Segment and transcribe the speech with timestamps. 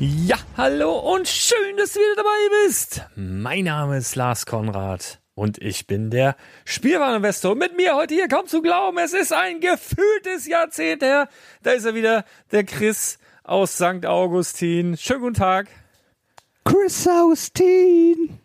[0.00, 3.02] Ja, hallo und schön, dass du wieder dabei bist.
[3.16, 7.56] Mein Name ist Lars Konrad und ich bin der Spielwareninvestor.
[7.56, 11.28] Mit mir heute hier kaum zu glauben, es ist ein gefühltes Jahrzehnt her.
[11.64, 14.06] Da ist er wieder, der Chris aus St.
[14.06, 14.96] Augustin.
[14.96, 15.66] Schönen guten Tag.
[16.64, 18.38] Chris Augustin.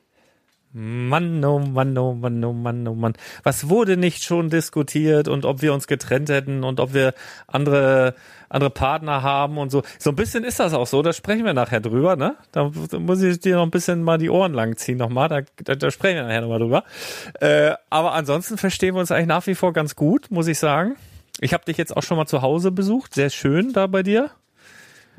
[0.76, 3.14] Mann, oh Mann, oh Mann, oh Mann, oh Mann.
[3.44, 7.14] Was wurde nicht schon diskutiert und ob wir uns getrennt hätten und ob wir
[7.46, 8.16] andere,
[8.54, 9.82] andere Partner haben und so.
[10.00, 12.36] So ein bisschen ist das auch so, da sprechen wir nachher drüber, ne?
[12.52, 15.76] Da muss ich dir noch ein bisschen mal die Ohren lang ziehen nochmal, da, da,
[15.76, 16.84] da sprechen wir nachher nochmal drüber.
[17.40, 20.96] Äh, aber ansonsten verstehen wir uns eigentlich nach wie vor ganz gut, muss ich sagen.
[21.40, 24.30] Ich habe dich jetzt auch schon mal zu Hause besucht, sehr schön da bei dir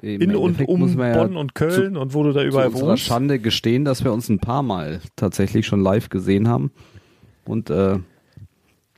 [0.01, 3.05] in und um Bonn und Köln und wo du da überall zu wohnst.
[3.05, 6.73] Schande gestehen, dass wir uns ein paar Mal tatsächlich schon live gesehen haben
[7.45, 7.99] und äh,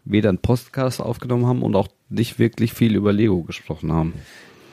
[0.05, 4.15] weder einen Podcast aufgenommen haben und auch nicht wirklich viel über Lego gesprochen haben.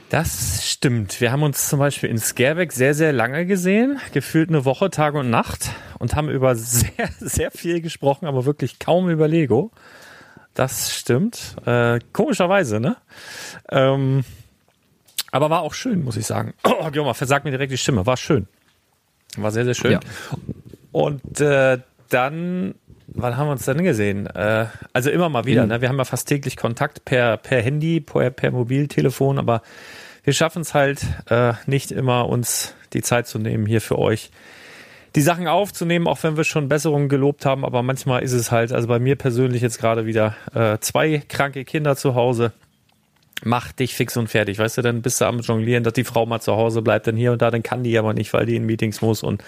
[0.10, 1.22] Das stimmt.
[1.22, 5.16] Wir haben uns zum Beispiel in Scareback sehr, sehr lange gesehen, gefühlt eine Woche, Tag
[5.16, 9.72] und Nacht und haben über sehr, sehr viel gesprochen, aber wirklich kaum über Lego.
[10.54, 11.56] Das stimmt.
[11.66, 12.98] Äh, komischerweise, ne?
[13.72, 14.24] Ähm,
[15.32, 16.54] aber war auch schön, muss ich sagen.
[16.64, 18.06] Oh, Guillaume, versagt mir direkt die Stimme.
[18.06, 18.48] War schön.
[19.36, 19.94] War sehr, sehr schön.
[19.94, 20.00] Ja.
[20.92, 21.80] Und äh,
[22.10, 22.76] dann,
[23.14, 24.28] wann haben wir uns denn gesehen?
[24.28, 25.64] Äh, also immer mal wieder.
[25.64, 25.70] Mhm.
[25.70, 25.82] Ne?
[25.82, 29.62] Wir haben ja fast täglich Kontakt per, per Handy, per, per Mobiltelefon, aber
[30.24, 34.32] wir schaffen es halt äh, nicht immer, uns die Zeit zu nehmen, hier für euch
[35.16, 37.66] die Sachen aufzunehmen, auch wenn wir schon Besserungen gelobt haben.
[37.66, 41.66] Aber manchmal ist es halt, also bei mir persönlich jetzt gerade wieder äh, zwei kranke
[41.66, 42.52] Kinder zu Hause.
[43.44, 46.26] Mach dich fix und fertig, weißt du, dann bist du am Jonglieren, dass die Frau
[46.26, 48.56] mal zu Hause bleibt, dann hier und da, dann kann die aber nicht, weil die
[48.56, 49.44] in Meetings muss und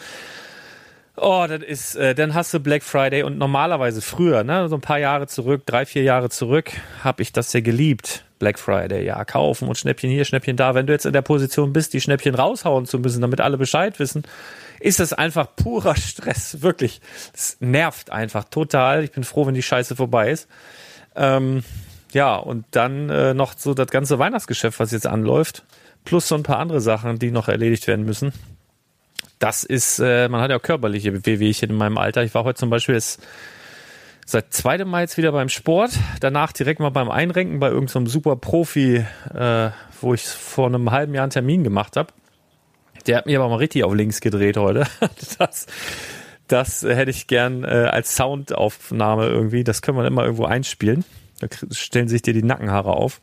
[1.18, 4.82] Oh, das ist, äh, dann hast du Black Friday und normalerweise früher, ne, so ein
[4.82, 6.72] paar Jahre zurück, drei, vier Jahre zurück,
[7.04, 8.26] habe ich das ja geliebt.
[8.38, 10.76] Black Friday, ja, kaufen und Schnäppchen hier, Schnäppchen da.
[10.76, 13.98] Wenn du jetzt in der Position bist, die Schnäppchen raushauen zu müssen, damit alle Bescheid
[13.98, 14.24] wissen,
[14.82, 17.00] ist das einfach purer Stress, wirklich.
[17.34, 19.06] Es nervt einfach total.
[19.06, 20.50] Ich bin froh, wenn die Scheiße vorbei ist.
[21.16, 21.64] Ähm,
[22.12, 25.64] ja, und dann äh, noch so das ganze Weihnachtsgeschäft, was jetzt anläuft,
[26.04, 28.34] plus so ein paar andere Sachen, die noch erledigt werden müssen
[29.40, 32.24] das ist, äh, man hat ja auch körperliche Wehwehchen in meinem Alter.
[32.24, 33.22] Ich war heute zum Beispiel jetzt
[34.26, 38.14] seit zweitem Mal jetzt wieder beim Sport, danach direkt mal beim Einrenken bei irgendeinem so
[38.14, 39.70] super Profi, äh,
[40.02, 42.12] wo ich vor einem halben Jahr einen Termin gemacht habe.
[43.08, 44.86] Der hat mir aber mal richtig auf links gedreht heute.
[45.38, 45.68] Das,
[46.48, 49.64] das hätte ich gern äh, als Soundaufnahme irgendwie.
[49.64, 51.04] Das können wir immer irgendwo einspielen.
[51.40, 53.22] Da stellen sich dir die Nackenhaare auf.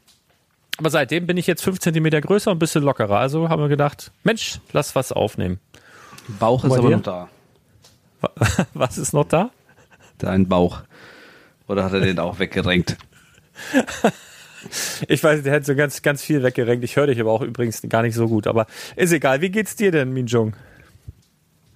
[0.78, 3.18] Aber seitdem bin ich jetzt fünf Zentimeter größer und ein bisschen lockerer.
[3.18, 5.60] Also haben wir gedacht, Mensch, lass was aufnehmen.
[6.28, 6.96] Bauch ist aber dir?
[6.96, 7.28] noch da.
[8.74, 9.50] Was ist noch da?
[10.18, 10.82] Dein Bauch.
[11.68, 12.96] Oder hat er den auch weggerenkt?
[15.08, 16.84] ich weiß, der hat so ganz, ganz viel weggerenkt.
[16.84, 18.46] Ich höre dich aber auch übrigens gar nicht so gut.
[18.46, 18.66] Aber
[18.96, 19.40] ist egal.
[19.40, 20.54] Wie geht's dir denn, Minjung?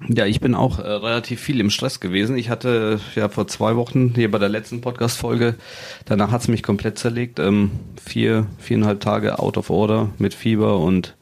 [0.08, 2.37] Ja, ich bin auch äh, relativ viel im Stress gewesen.
[2.37, 5.54] Ich hatte ja vor zwei Wochen hier bei der letzten Podcast-Folge,
[6.04, 7.38] danach hat's mich komplett zerlegt.
[7.38, 7.70] Ähm,
[8.04, 11.16] vier, viereinhalb Tage out of order mit Fieber und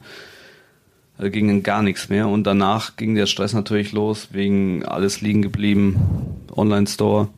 [1.19, 2.29] da ging gar nichts mehr.
[2.29, 5.97] Und danach ging der Stress natürlich los, wegen alles liegen geblieben,
[6.55, 7.29] Online-Store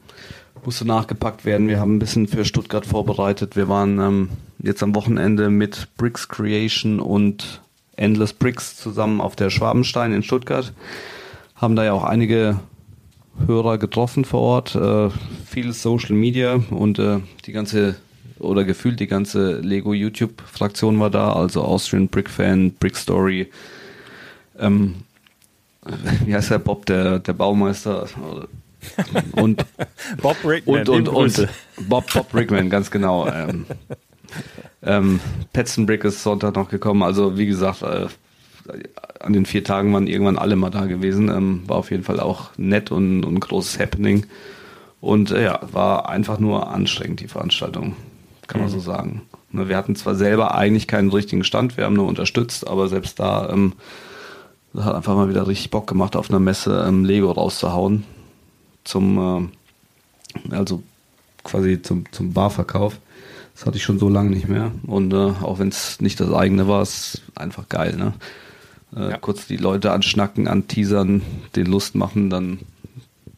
[0.67, 1.69] musste nachgepackt werden.
[1.69, 3.55] Wir haben ein bisschen für Stuttgart vorbereitet.
[3.55, 4.29] Wir waren ähm,
[4.59, 7.63] jetzt am Wochenende mit Bricks Creation und
[7.95, 10.73] Endless Bricks zusammen auf der Schwabenstein in Stuttgart.
[11.55, 12.59] Haben da ja auch einige
[13.47, 15.09] Hörer getroffen vor Ort, äh,
[15.47, 17.97] viel Social Media und äh, die ganze
[18.39, 23.51] oder gefühlt die ganze Lego YouTube Fraktion war da, also Austrian Brick Fan, Brick Story,
[24.59, 24.97] ähm,
[26.25, 28.07] wie heißt der Bob, der, der Baumeister
[29.33, 29.65] und
[30.21, 31.49] Bob Rickman und, und, und
[31.89, 33.27] Bob, Bob Rickman, ganz genau.
[33.29, 33.67] Ähm,
[34.83, 35.21] ähm,
[35.53, 38.07] Petzen Brick ist Sonntag noch gekommen, also wie gesagt, äh,
[39.21, 41.29] an den vier Tagen waren irgendwann alle mal da gewesen.
[41.29, 44.27] Ähm, war auf jeden Fall auch nett und, und ein großes Happening.
[45.01, 47.97] Und äh, ja, war einfach nur anstrengend, die Veranstaltung
[48.47, 48.75] kann man mhm.
[48.75, 49.23] so sagen.
[49.51, 53.21] Ne, wir hatten zwar selber eigentlich keinen richtigen Stand, wir haben nur unterstützt, aber selbst
[53.21, 53.75] da ähm,
[54.77, 58.05] hat einfach mal wieder richtig Bock gemacht, auf einer Messe ähm, Lego rauszuhauen.
[58.85, 59.51] Zum,
[60.51, 60.83] äh, also
[61.45, 62.99] quasi zum, zum Barverkauf.
[63.55, 64.73] Das hatte ich schon so lange nicht mehr.
[64.87, 68.13] Und äh, auch wenn es nicht das eigene war, ist einfach geil, ne?
[68.95, 69.19] Äh, ja.
[69.19, 71.23] Kurz die Leute anschnacken, anteasern,
[71.57, 72.59] den Lust machen, dann.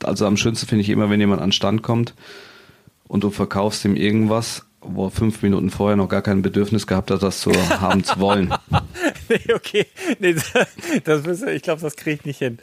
[0.02, 2.14] Also am schönsten finde ich immer, wenn jemand an Stand kommt
[3.08, 7.10] und du verkaufst ihm irgendwas wo er fünf Minuten vorher noch gar kein Bedürfnis gehabt
[7.10, 8.54] hat, das zu haben zu wollen.
[9.28, 9.86] nee, okay.
[10.20, 10.34] Nee,
[11.04, 12.58] das, das, ich glaube, das kriege ich nicht hin.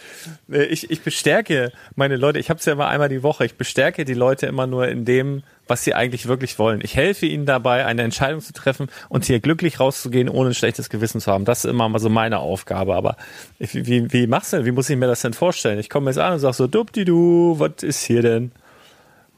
[0.47, 4.05] Ich, ich bestärke meine Leute, ich habe es ja immer einmal die Woche, ich bestärke
[4.05, 6.79] die Leute immer nur in dem, was sie eigentlich wirklich wollen.
[6.83, 10.89] Ich helfe ihnen dabei, eine Entscheidung zu treffen und hier glücklich rauszugehen, ohne ein schlechtes
[10.89, 11.43] Gewissen zu haben.
[11.43, 12.95] Das ist immer mal so meine Aufgabe.
[12.95, 13.17] Aber
[13.59, 14.65] wie, wie machst du denn?
[14.65, 15.79] Wie muss ich mir das denn vorstellen?
[15.79, 18.51] Ich komme jetzt an und sage so, du, was ist hier denn?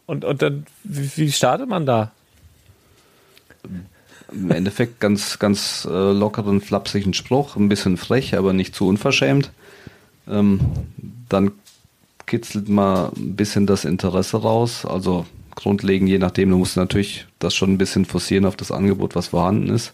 [0.06, 2.12] Und, und dann, wie, wie startet man da?
[4.31, 9.52] Im Endeffekt ganz, ganz äh, lockeren, flapsigen Spruch, ein bisschen frech, aber nicht zu unverschämt.
[10.28, 10.59] Ähm,
[11.30, 11.52] dann
[12.26, 14.86] kitzelt mal ein bisschen das Interesse raus.
[14.86, 19.16] Also grundlegend, je nachdem, du musst natürlich das schon ein bisschen forcieren auf das Angebot,
[19.16, 19.94] was vorhanden ist.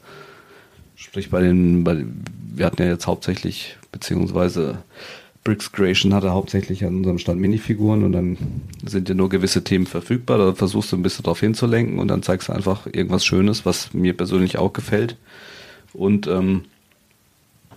[0.96, 2.06] Sprich, bei den, bei,
[2.54, 4.80] wir hatten ja jetzt hauptsächlich, beziehungsweise
[5.44, 8.38] Bricks Creation hatte hauptsächlich an unserem Stand Minifiguren und dann
[8.86, 10.38] sind ja nur gewisse Themen verfügbar.
[10.38, 13.94] Da versuchst du ein bisschen darauf hinzulenken und dann zeigst du einfach irgendwas Schönes, was
[13.94, 15.18] mir persönlich auch gefällt.
[15.94, 16.64] Und ähm,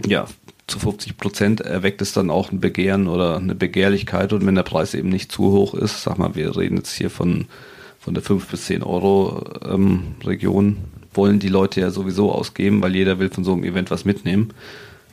[0.06, 0.26] ja,
[0.66, 4.62] zu 50 Prozent erweckt es dann auch ein Begehren oder eine Begehrlichkeit und wenn der
[4.62, 7.46] Preis eben nicht zu hoch ist, sag mal, wir reden jetzt hier von,
[7.98, 10.78] von der 5 bis 10 Euro ähm, Region,
[11.14, 14.50] wollen die Leute ja sowieso ausgeben, weil jeder will von so einem Event was mitnehmen.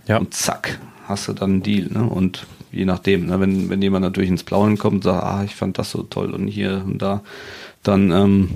[0.08, 0.18] Ja.
[0.18, 1.88] Und zack, hast du dann einen Deal.
[1.92, 2.04] Ne?
[2.04, 3.40] Und je nachdem, ne?
[3.40, 6.34] wenn, wenn jemand natürlich ins Plauen kommt und sagt, ah, ich fand das so toll
[6.34, 7.22] und hier und da,
[7.84, 8.50] dann ähm,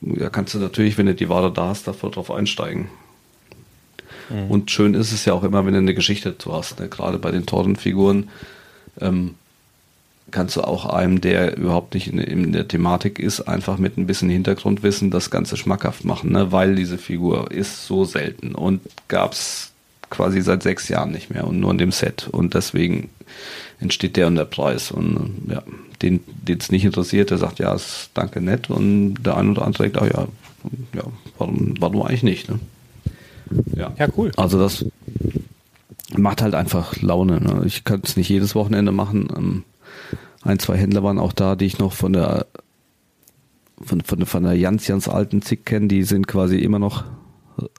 [0.00, 2.88] ja, kannst du natürlich, wenn du die Ware da hast, davor drauf einsteigen.
[4.30, 4.50] Mhm.
[4.50, 6.78] Und schön ist es ja auch immer, wenn du eine Geschichte dazu hast.
[6.78, 6.88] Ne?
[6.88, 8.28] Gerade bei den Torrenfiguren
[9.00, 9.34] ähm,
[10.30, 14.06] kannst du auch einem, der überhaupt nicht in, in, der Thematik ist, einfach mit ein
[14.06, 16.52] bisschen Hintergrundwissen das Ganze schmackhaft machen, ne?
[16.52, 19.69] weil diese Figur ist so selten und gab es
[20.10, 22.28] quasi seit sechs Jahren nicht mehr und nur in dem Set.
[22.30, 23.08] Und deswegen
[23.78, 24.90] entsteht der und der Preis.
[24.90, 25.62] Und ja,
[26.02, 28.70] den, den es nicht interessiert, der sagt, ja, ist danke nett.
[28.70, 30.28] Und der eine oder andere denkt, ah ja,
[30.94, 31.04] ja,
[31.38, 32.50] warum, warum eigentlich nicht?
[32.50, 32.58] Ne?
[33.74, 33.92] Ja.
[33.98, 34.30] ja, cool.
[34.36, 34.84] Also das
[36.16, 37.40] macht halt einfach Laune.
[37.40, 37.62] Ne?
[37.64, 39.28] Ich kann es nicht jedes Wochenende machen.
[39.36, 39.64] Ähm,
[40.42, 42.46] ein, zwei Händler waren auch da, die ich noch von der
[43.82, 47.04] von, von, von der ganz, ganz alten Zick kenne, die sind quasi immer noch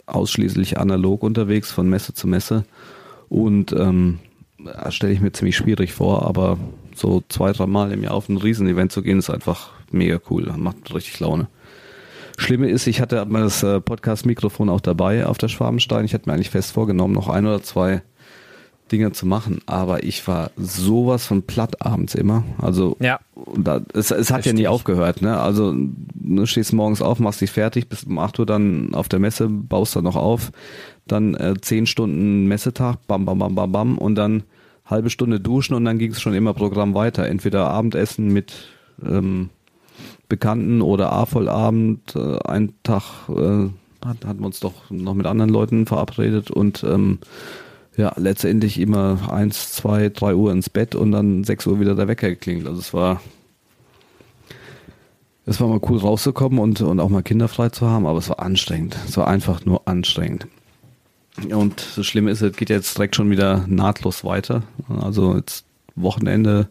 [0.06, 2.66] ausschließlich analog unterwegs, von Messe zu Messe.
[3.30, 4.20] Und ähm,
[4.90, 6.58] stelle ich mir ziemlich schwierig vor, aber
[6.96, 10.52] so zwei, drei Mal im Jahr auf ein Riesenevent zu gehen, ist einfach mega cool.
[10.58, 11.48] Macht richtig Laune.
[12.38, 16.06] Schlimme ist, ich hatte das äh, Podcast-Mikrofon auch dabei auf der Schwabenstein.
[16.06, 18.02] Ich hatte mir eigentlich fest vorgenommen, noch ein oder zwei
[18.92, 22.44] Dinge zu machen, aber ich war sowas von platt abends immer.
[22.58, 23.20] Also ja.
[23.56, 25.22] da, es, es hat ja nie aufgehört.
[25.22, 25.40] Ne?
[25.40, 29.20] Also du stehst morgens auf, machst dich fertig, bis um 8 Uhr dann auf der
[29.20, 30.52] Messe, baust dann noch auf,
[31.08, 34.44] dann äh, 10 Stunden Messetag, bam, bam, bam, bam, bam und dann
[34.86, 37.28] halbe Stunde duschen und dann ging es schon immer Programm weiter.
[37.28, 38.54] Entweder Abendessen mit
[39.04, 39.50] ähm,
[40.28, 43.70] Bekannten oder A-Vollabend, äh, ein Tag äh,
[44.06, 47.20] hat, hatten wir uns doch noch mit anderen Leuten verabredet und ähm,
[47.98, 52.08] ja, letztendlich immer eins, zwei, drei Uhr ins Bett und dann sechs Uhr wieder der
[52.08, 52.68] Wecker geklingelt.
[52.68, 53.22] Also es war,
[55.46, 58.40] es war mal cool rauszukommen und, und auch mal kinderfrei zu haben, aber es war
[58.40, 58.98] anstrengend.
[59.08, 60.48] Es war einfach nur anstrengend.
[61.50, 64.64] Und das Schlimme ist, es geht jetzt direkt schon wieder nahtlos weiter.
[65.02, 66.70] Also jetzt Wochenende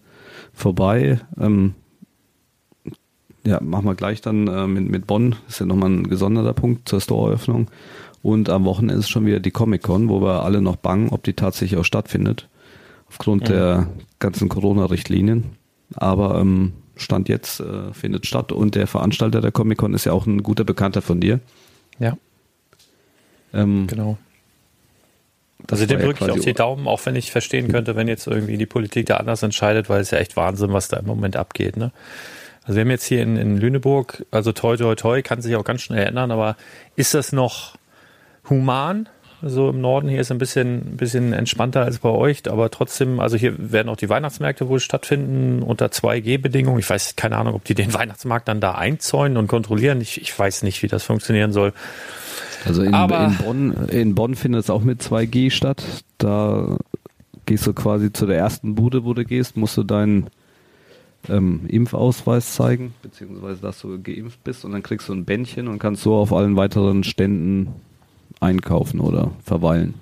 [0.52, 1.20] vorbei.
[1.38, 1.74] Ähm,
[3.44, 5.36] ja, machen wir gleich dann äh, mit, mit Bonn.
[5.46, 7.68] Das ist ja nochmal ein gesonderter Punkt zur Storeeröffnung.
[8.22, 11.32] Und am Wochenende ist schon wieder die Comic-Con, wo wir alle noch bangen, ob die
[11.32, 12.48] tatsächlich auch stattfindet.
[13.08, 13.54] Aufgrund ja.
[13.54, 13.86] der
[14.18, 15.56] ganzen Corona-Richtlinien.
[15.94, 20.26] Aber ähm, Stand jetzt äh, findet statt und der Veranstalter der Comic-Con ist ja auch
[20.26, 21.40] ein guter Bekannter von dir.
[21.98, 22.16] Ja.
[23.52, 24.18] Ähm, genau.
[25.70, 28.56] Also dem drücke ich auf die Daumen, auch wenn ich verstehen könnte, wenn jetzt irgendwie
[28.56, 31.76] die Politik da anders entscheidet, weil es ja echt Wahnsinn, was da im Moment abgeht.
[31.76, 31.92] Ne?
[32.62, 35.64] Also wir haben jetzt hier in, in Lüneburg, also toi toi toi, kann sich auch
[35.64, 36.56] ganz schnell ändern, aber
[36.96, 37.76] ist das noch
[38.50, 39.08] human.
[39.42, 43.38] So im Norden hier ist ein bisschen, bisschen entspannter als bei euch, aber trotzdem, also
[43.38, 46.78] hier werden auch die Weihnachtsmärkte wohl stattfinden unter 2G-Bedingungen.
[46.78, 50.00] Ich weiß keine Ahnung, ob die den Weihnachtsmarkt dann da einzäunen und kontrollieren.
[50.02, 51.72] Ich, ich weiß nicht, wie das funktionieren soll.
[52.66, 55.82] Also in, in, Bonn, in Bonn findet es auch mit 2G statt.
[56.18, 56.76] Da
[57.46, 60.26] gehst du quasi zu der ersten Bude, wo du gehst, musst du deinen
[61.30, 65.78] ähm, Impfausweis zeigen, beziehungsweise dass du geimpft bist und dann kriegst du ein Bändchen und
[65.78, 67.74] kannst so auf allen weiteren Ständen
[68.40, 69.94] einkaufen oder verweilen.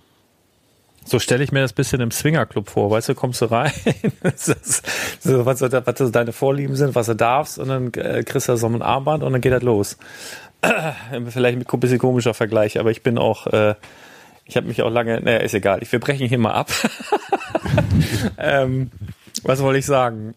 [1.05, 2.91] So stelle ich mir das bisschen im Swingerclub vor.
[2.91, 3.73] Weißt du, kommst du rein,
[4.37, 8.67] so, was, was deine Vorlieben sind, was du darfst, und dann äh, kriegst du so
[8.67, 9.97] ein Armband und dann geht das los.
[11.29, 13.75] Vielleicht ein bisschen komischer Vergleich, aber ich bin auch, äh,
[14.45, 16.71] ich habe mich auch lange, naja, ist egal, wir brechen hier mal ab.
[18.39, 18.91] ähm,
[19.45, 20.35] was wollte ich sagen?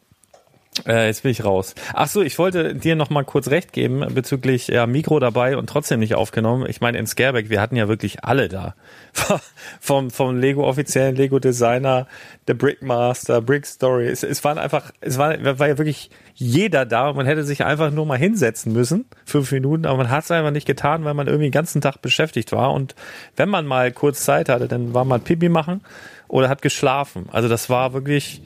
[0.87, 1.75] Äh, jetzt bin ich raus.
[1.93, 5.67] Ach so, ich wollte dir noch mal kurz recht geben bezüglich ja, Mikro dabei und
[5.67, 6.65] trotzdem nicht aufgenommen.
[6.67, 8.75] Ich meine, in Scareback, wir hatten ja wirklich alle da.
[9.79, 12.07] vom, vom Lego offiziellen Lego Designer,
[12.47, 14.07] der Brickmaster, Brick Story.
[14.07, 17.63] Es, es waren einfach, es war, war ja wirklich jeder da und man hätte sich
[17.63, 21.13] einfach nur mal hinsetzen müssen, fünf Minuten, aber man hat es einfach nicht getan, weil
[21.13, 22.73] man irgendwie den ganzen Tag beschäftigt war.
[22.73, 22.95] Und
[23.35, 25.81] wenn man mal kurz Zeit hatte, dann war man Pipi machen
[26.27, 27.27] oder hat geschlafen.
[27.31, 28.41] Also das war wirklich,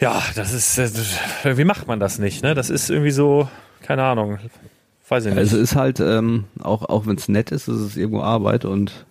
[0.00, 2.42] ja, das ist, das, wie macht man das nicht?
[2.42, 2.54] Ne?
[2.54, 3.48] Das ist irgendwie so,
[3.82, 4.38] keine Ahnung,
[5.08, 5.38] weiß ich nicht.
[5.38, 9.06] Also ist halt, ähm, auch, auch wenn es nett ist, ist es irgendwo Arbeit und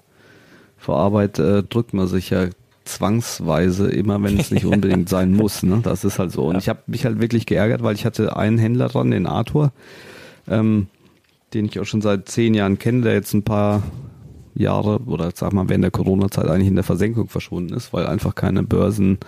[0.78, 2.48] vor Arbeit äh, drückt man sich ja
[2.86, 5.62] zwangsweise immer, wenn es nicht unbedingt sein muss.
[5.62, 5.82] Ne?
[5.84, 6.46] Das ist halt so.
[6.46, 6.60] Und ja.
[6.60, 9.72] ich habe mich halt wirklich geärgert, weil ich hatte einen Händler dran, den Arthur,
[10.48, 10.88] ähm,
[11.54, 13.84] den ich auch schon seit zehn Jahren kenne, der jetzt ein paar
[14.56, 18.36] Jahre oder sag mal während der Corona-Zeit eigentlich in der Versenkung verschwunden ist, weil einfach
[18.36, 19.20] keine Börsen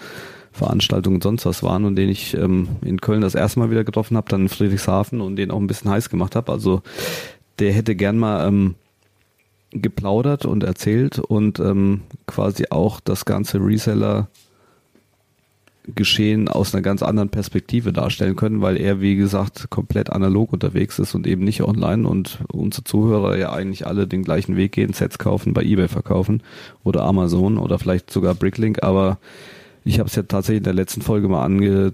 [0.51, 3.83] Veranstaltungen und sonst was waren und den ich ähm, in Köln das erste Mal wieder
[3.83, 6.51] getroffen habe, dann in Friedrichshafen und den auch ein bisschen heiß gemacht habe.
[6.51, 6.81] Also
[7.59, 8.75] der hätte gern mal ähm,
[9.71, 14.27] geplaudert und erzählt und ähm, quasi auch das ganze Reseller
[15.95, 20.99] Geschehen aus einer ganz anderen Perspektive darstellen können, weil er, wie gesagt, komplett analog unterwegs
[20.99, 24.93] ist und eben nicht online und unsere Zuhörer ja eigentlich alle den gleichen Weg gehen,
[24.93, 26.43] Sets kaufen, bei Ebay verkaufen
[26.83, 29.17] oder Amazon oder vielleicht sogar Bricklink, aber
[29.83, 31.93] ich habe es ja tatsächlich in der letzten Folge mal ange,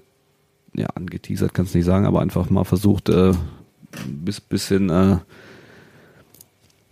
[0.76, 3.32] ja, angeteasert, kannst nicht sagen, aber einfach mal versucht, äh,
[4.08, 5.18] bis bisschen äh,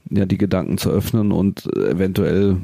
[0.10, 2.58] ja, die Gedanken zu öffnen und eventuell,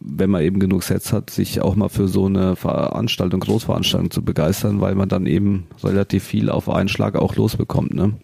[0.00, 4.22] wenn man eben genug Sets hat, sich auch mal für so eine Veranstaltung, Großveranstaltung zu
[4.22, 8.14] begeistern, weil man dann eben relativ viel auf einen Schlag auch losbekommt, ne?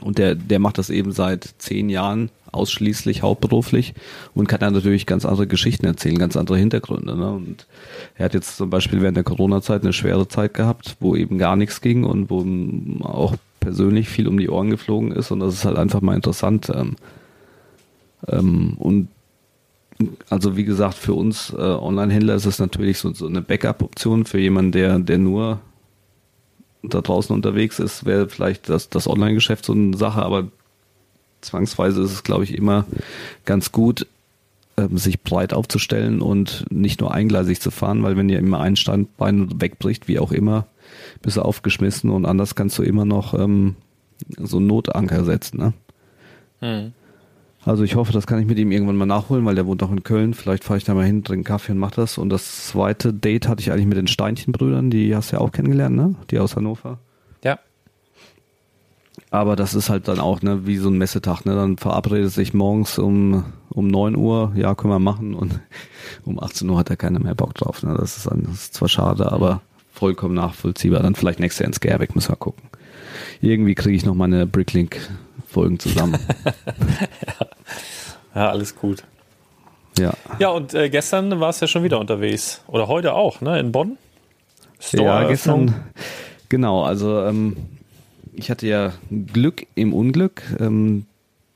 [0.00, 3.94] Und der, der macht das eben seit zehn Jahren ausschließlich hauptberuflich
[4.34, 7.16] und kann dann natürlich ganz andere Geschichten erzählen, ganz andere Hintergründe.
[7.16, 7.30] Ne?
[7.30, 7.66] Und
[8.16, 11.56] er hat jetzt zum Beispiel während der Corona-Zeit eine schwere Zeit gehabt, wo eben gar
[11.56, 12.44] nichts ging und wo
[13.04, 16.72] auch persönlich viel um die Ohren geflogen ist und das ist halt einfach mal interessant.
[16.74, 16.96] Ähm,
[18.26, 19.08] ähm, und
[20.30, 24.38] also wie gesagt, für uns äh, Online-Händler ist es natürlich so, so eine Backup-Option für
[24.38, 25.60] jemanden, der, der nur
[26.82, 30.48] da draußen unterwegs ist, wäre vielleicht das, das Online-Geschäft so eine Sache, aber
[31.40, 32.86] zwangsweise ist es, glaube ich, immer
[33.44, 34.06] ganz gut,
[34.76, 38.76] ähm, sich breit aufzustellen und nicht nur eingleisig zu fahren, weil wenn dir immer ein
[38.76, 40.66] Standbein wegbricht, wie auch immer,
[41.22, 43.76] bist du aufgeschmissen und anders kannst du immer noch ähm,
[44.38, 45.58] so einen Notanker setzen.
[45.58, 45.72] Ne?
[46.60, 46.92] Hm.
[47.64, 49.90] Also ich hoffe, das kann ich mit ihm irgendwann mal nachholen, weil der wohnt auch
[49.90, 50.32] in Köln.
[50.32, 52.16] Vielleicht fahre ich da mal hin, trinke Kaffee und mach das.
[52.16, 55.52] Und das zweite Date hatte ich eigentlich mit den Steinchenbrüdern, die hast du ja auch
[55.52, 56.14] kennengelernt, ne?
[56.30, 56.98] Die aus Hannover.
[57.44, 57.58] Ja.
[59.30, 61.44] Aber das ist halt dann auch ne, wie so ein Messetag.
[61.44, 61.54] Ne?
[61.54, 65.34] Dann verabredet sich morgens um, um 9 Uhr, ja, können wir machen.
[65.34, 65.60] Und
[66.24, 67.82] um 18 Uhr hat er keiner mehr Bock drauf.
[67.82, 67.94] Ne?
[67.98, 69.60] Das, ist das ist zwar schade, aber
[69.92, 71.02] vollkommen nachvollziehbar.
[71.02, 72.70] Dann vielleicht nächstes Jahr ins Gerbeck, müssen wir gucken.
[73.40, 76.18] Irgendwie kriege ich noch meine Bricklink-Folgen zusammen.
[76.44, 77.46] ja.
[78.34, 79.04] ja, alles gut.
[79.98, 80.14] Ja.
[80.38, 82.62] Ja, und äh, gestern war es ja schon wieder unterwegs.
[82.66, 83.58] Oder heute auch, ne?
[83.58, 83.98] In Bonn?
[84.92, 85.74] ja, gestern.
[86.48, 87.56] Genau, also ähm,
[88.32, 90.42] ich hatte ja Glück im Unglück.
[90.58, 91.06] Ähm,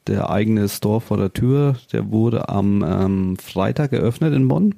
[0.06, 4.74] der eigene Store vor der Tür, der wurde am ähm, Freitag eröffnet in Bonn.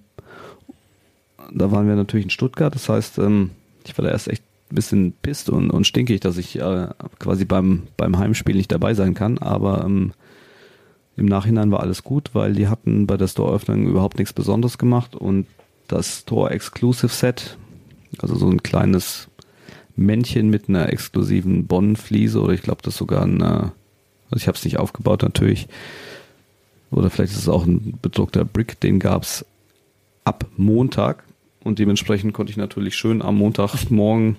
[1.52, 2.74] Da waren wir natürlich in Stuttgart.
[2.74, 3.50] Das heißt, ähm,
[3.84, 4.42] ich war da erst echt
[4.74, 9.14] bisschen pisst und, und stinkig, dass ich äh, quasi beim, beim Heimspiel nicht dabei sein
[9.14, 9.38] kann.
[9.38, 10.12] Aber ähm,
[11.16, 15.14] im Nachhinein war alles gut, weil die hatten bei der Store-Öffnung überhaupt nichts Besonderes gemacht.
[15.14, 15.46] Und
[15.88, 17.56] das Store Exclusive Set,
[18.18, 19.28] also so ein kleines
[19.96, 23.72] Männchen mit einer exklusiven Bonn-Fliese oder ich glaube, das ist sogar ein, also
[24.34, 25.68] ich habe es nicht aufgebaut natürlich,
[26.90, 29.44] oder vielleicht ist es auch ein bedruckter Brick, den gab es
[30.24, 31.24] ab Montag.
[31.64, 34.36] Und dementsprechend konnte ich natürlich schön am Montagmorgen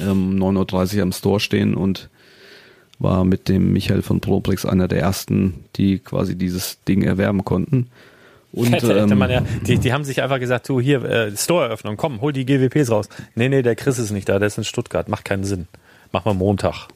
[0.00, 2.08] ähm, 9.30 Uhr am Store stehen und
[2.98, 7.88] war mit dem Michael von Probrix einer der ersten, die quasi dieses Ding erwerben konnten.
[8.52, 11.36] Und, hätte, hätte ähm, man ja, die, die haben sich einfach gesagt, du hier, äh,
[11.36, 13.08] Store-Eröffnung, komm, hol die GWPs raus.
[13.34, 15.68] Nee, nee, der Chris ist nicht da, der ist in Stuttgart, macht keinen Sinn.
[16.12, 16.88] Mach mal Montag.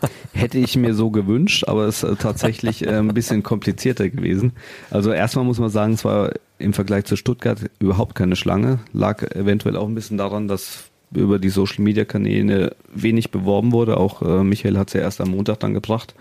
[0.32, 4.52] Hätte ich mir so gewünscht, aber es ist tatsächlich äh, ein bisschen komplizierter gewesen.
[4.90, 8.80] Also erstmal muss man sagen, es war im Vergleich zu Stuttgart überhaupt keine Schlange.
[8.92, 13.96] Lag eventuell auch ein bisschen daran, dass über die Social Media Kanäle wenig beworben wurde.
[13.96, 16.14] Auch äh, Michael hat es ja erst am Montag dann gebracht.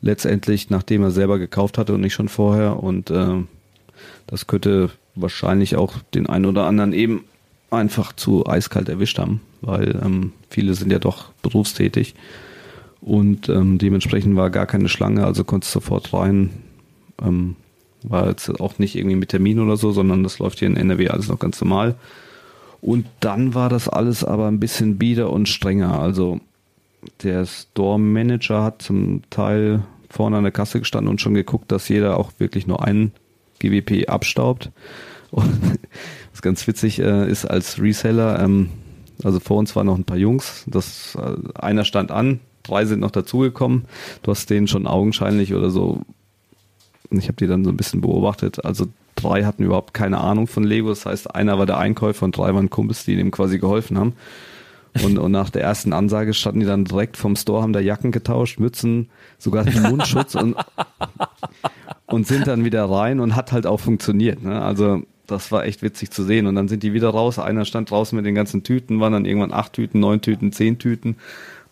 [0.00, 2.82] Letztendlich, nachdem er selber gekauft hatte und nicht schon vorher.
[2.82, 3.42] Und äh,
[4.26, 7.24] das könnte wahrscheinlich auch den einen oder anderen eben
[7.70, 12.14] einfach zu eiskalt erwischt haben, weil ähm, viele sind ja doch berufstätig
[13.00, 16.50] und ähm, dementsprechend war gar keine Schlange, also konntest sofort rein.
[17.22, 17.56] Ähm,
[18.02, 21.08] war jetzt auch nicht irgendwie mit Termin oder so, sondern das läuft hier in NRW
[21.08, 21.96] alles noch ganz normal.
[22.80, 25.98] Und dann war das alles aber ein bisschen bieder und strenger.
[25.98, 26.40] Also
[27.22, 31.88] der Store Manager hat zum Teil vorne an der Kasse gestanden und schon geguckt, dass
[31.88, 33.12] jeder auch wirklich nur einen
[33.58, 34.70] GWP abstaubt.
[35.30, 35.78] Und
[36.32, 38.70] was ganz witzig äh, ist als Reseller, ähm,
[39.22, 43.00] also vor uns waren noch ein paar Jungs, das, äh, einer stand an, drei sind
[43.00, 43.86] noch dazugekommen.
[44.22, 46.02] Du hast denen schon augenscheinlich oder so,
[47.10, 50.64] ich habe die dann so ein bisschen beobachtet, also drei hatten überhaupt keine Ahnung von
[50.64, 53.98] Lego, das heißt, einer war der Einkäufer und drei waren Kumpels, die ihm quasi geholfen
[53.98, 54.14] haben.
[55.04, 58.10] Und, und nach der ersten Ansage standen die dann direkt vom Store, haben da Jacken
[58.10, 60.56] getauscht, Mützen, sogar den Mundschutz und,
[62.06, 64.42] und sind dann wieder rein und hat halt auch funktioniert.
[64.42, 64.60] Ne?
[64.60, 66.46] Also das war echt witzig zu sehen.
[66.46, 67.38] Und dann sind die wieder raus.
[67.38, 70.78] Einer stand draußen mit den ganzen Tüten, waren dann irgendwann acht Tüten, neun Tüten, zehn
[70.78, 71.16] Tüten.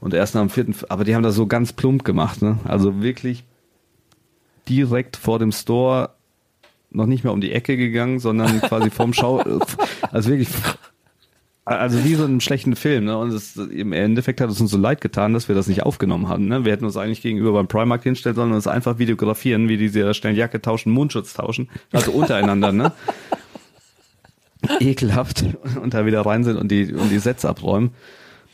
[0.00, 2.42] Und erst nach dem vierten, aber die haben das so ganz plump gemacht.
[2.42, 2.58] Ne?
[2.64, 3.44] Also wirklich
[4.68, 6.10] direkt vor dem Store
[6.90, 9.42] noch nicht mehr um die Ecke gegangen, sondern quasi vorm Schau,
[10.10, 10.48] also wirklich
[11.66, 13.18] also wie so einem schlechten Film, ne?
[13.18, 16.28] Und es, im Endeffekt hat es uns so leid getan, dass wir das nicht aufgenommen
[16.28, 16.46] haben.
[16.46, 16.64] Ne?
[16.64, 19.88] Wir hätten uns eigentlich gegenüber beim Primark hinstellen sollen und uns einfach videografieren, wie die
[19.88, 22.92] sehr schnell Jacke tauschen, Mundschutz tauschen, also untereinander, ne?
[24.78, 25.44] Ekelhaft
[25.82, 27.90] und da wieder rein sind und die und die Sätze abräumen.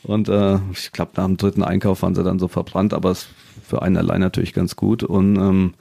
[0.01, 3.27] Und äh, ich glaube, nach dem dritten Einkauf waren sie dann so verbrannt, aber es
[3.63, 5.03] für einen allein natürlich ganz gut.
[5.03, 5.73] Und ähm,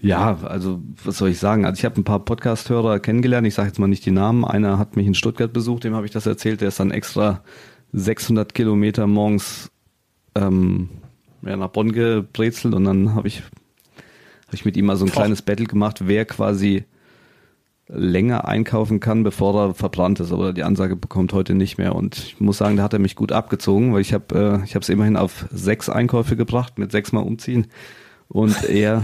[0.00, 1.64] ja, also was soll ich sagen?
[1.64, 3.46] Also ich habe ein paar Podcast-Hörer kennengelernt.
[3.46, 4.44] Ich sage jetzt mal nicht die Namen.
[4.44, 6.60] Einer hat mich in Stuttgart besucht, dem habe ich das erzählt.
[6.60, 7.42] Der ist dann extra
[7.92, 9.70] 600 Kilometer morgens
[10.34, 10.88] ähm,
[11.42, 13.42] ja, nach Bonn gebrezelt und dann habe ich
[14.46, 15.20] hab ich mit ihm mal so ein Boah.
[15.20, 16.84] kleines Battle gemacht, wer quasi
[17.88, 20.32] länger einkaufen kann, bevor er verbrannt ist.
[20.32, 21.94] Aber die Ansage bekommt heute nicht mehr.
[21.94, 24.74] Und ich muss sagen, da hat er mich gut abgezogen, weil ich habe äh, ich
[24.74, 27.66] habe es immerhin auf sechs Einkäufe gebracht mit sechs Mal umziehen
[28.28, 29.02] und er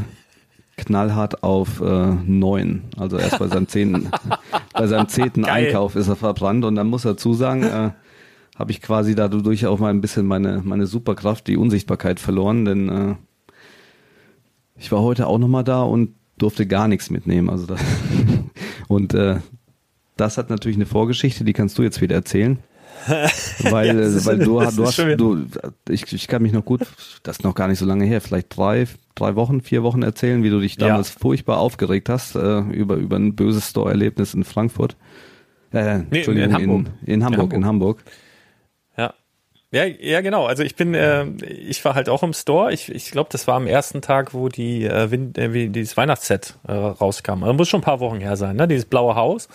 [0.76, 2.84] knallhart auf äh, neun.
[2.96, 4.10] Also erst bei seinem zehnten,
[4.72, 7.90] bei seinem zehnten Einkauf ist er verbrannt und dann muss er zusagen, äh,
[8.58, 12.88] habe ich quasi dadurch auch mal ein bisschen meine meine Superkraft, die Unsichtbarkeit verloren, denn
[12.88, 13.14] äh,
[14.76, 17.50] ich war heute auch nochmal da und durfte gar nichts mitnehmen.
[17.50, 17.80] Also das
[18.90, 19.36] und äh,
[20.16, 22.58] das hat natürlich eine Vorgeschichte, die kannst du jetzt wieder erzählen.
[23.70, 25.46] weil, ja, weil du, du hast, du,
[25.88, 26.80] ich, ich kann mich noch gut,
[27.22, 30.42] das ist noch gar nicht so lange her, vielleicht drei, drei Wochen, vier Wochen erzählen,
[30.42, 31.20] wie du dich damals ja.
[31.20, 34.96] furchtbar aufgeregt hast äh, über, über ein böses Store-Erlebnis in Frankfurt.
[35.72, 36.86] Äh, nee, Entschuldigung, in Hamburg.
[37.02, 38.04] In, in Hamburg, in Hamburg.
[39.72, 40.46] Ja, ja, genau.
[40.46, 42.72] Also ich bin, äh, ich war halt auch im Store.
[42.72, 46.56] Ich, ich glaube, das war am ersten Tag, wo die äh, Wind, äh, dieses Weihnachtsset
[46.66, 47.44] äh, rauskam.
[47.44, 48.66] Also muss schon ein paar Wochen her sein, ne?
[48.66, 49.48] Dieses blaue Haus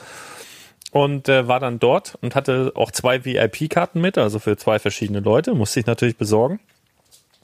[0.96, 5.20] und äh, war dann dort und hatte auch zwei VIP-Karten mit, also für zwei verschiedene
[5.20, 6.62] Leute, musste ich natürlich besorgen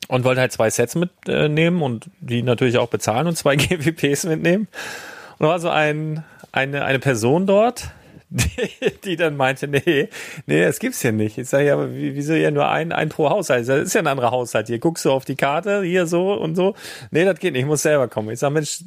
[0.08, 4.24] und wollte halt zwei Sets mitnehmen äh, und die natürlich auch bezahlen und zwei GWPs
[4.24, 4.70] mitnehmen.
[5.38, 7.92] Und da war so ein, eine, eine Person dort,
[9.04, 10.08] die, dann meinte, nee,
[10.46, 11.38] nee, das gibt's hier nicht.
[11.38, 13.68] Ich sage ja, aber wieso ja nur ein, ein pro Haushalt?
[13.68, 14.68] Das ist ja ein anderer Haushalt.
[14.68, 16.76] Hier guckst du auf die Karte, hier so und so.
[17.12, 18.30] Nee, das geht nicht, ich muss selber kommen.
[18.30, 18.84] Ich sage, Mensch,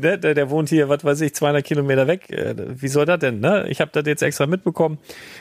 [0.00, 2.30] ne, der, der wohnt hier, was weiß ich, 200 Kilometer weg.
[2.30, 3.40] Äh, wie soll das denn?
[3.40, 3.66] Ne?
[3.68, 4.98] Ich habe das jetzt extra mitbekommen.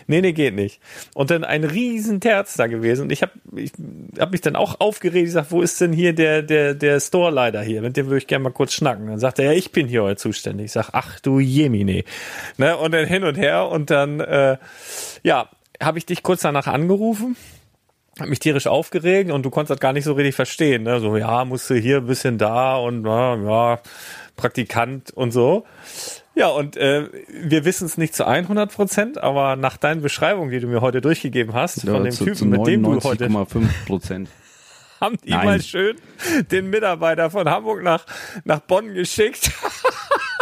[0.07, 0.79] Nee, nee, geht nicht.
[1.13, 3.03] Und dann ein riesen Terz da gewesen.
[3.03, 3.71] Und ich habe ich
[4.19, 5.27] hab mich dann auch aufgeregt.
[5.27, 7.81] Ich sag, wo ist denn hier der, der, der Store-Leiter hier?
[7.81, 9.07] Mit dem würde ich gerne mal kurz schnacken.
[9.07, 10.65] Dann sagt er, ja, ich bin hier heute zuständig.
[10.65, 12.03] Ich sag, ach du Jemine.
[12.57, 12.77] Ne?
[12.77, 13.67] Und dann hin und her.
[13.67, 14.57] Und dann, äh,
[15.23, 15.49] ja,
[15.81, 17.35] habe ich dich kurz danach angerufen
[18.19, 20.83] hat mich tierisch aufgeregt und du konntest das gar nicht so richtig verstehen.
[20.83, 20.99] Ne?
[20.99, 23.79] So, ja, musst du hier ein bisschen da und ja,
[24.35, 25.65] Praktikant und so.
[26.35, 30.59] Ja, und äh, wir wissen es nicht zu 100 Prozent, aber nach deinen Beschreibungen, die
[30.59, 33.29] du mir heute durchgegeben hast, ja, von dem zu, Typen, zu mit dem du heute...
[33.85, 34.29] Prozent.
[35.03, 35.45] haben die Nein.
[35.45, 35.97] mal schön
[36.49, 38.05] den Mitarbeiter von Hamburg nach,
[38.45, 39.51] nach Bonn geschickt.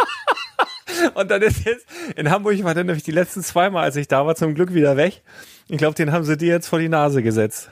[1.14, 1.84] und dann ist jetzt,
[2.16, 4.96] in Hamburg war dann nämlich die letzten zweimal, als ich da war, zum Glück wieder
[4.96, 5.22] weg.
[5.68, 7.70] Ich glaube, den haben sie dir jetzt vor die Nase gesetzt.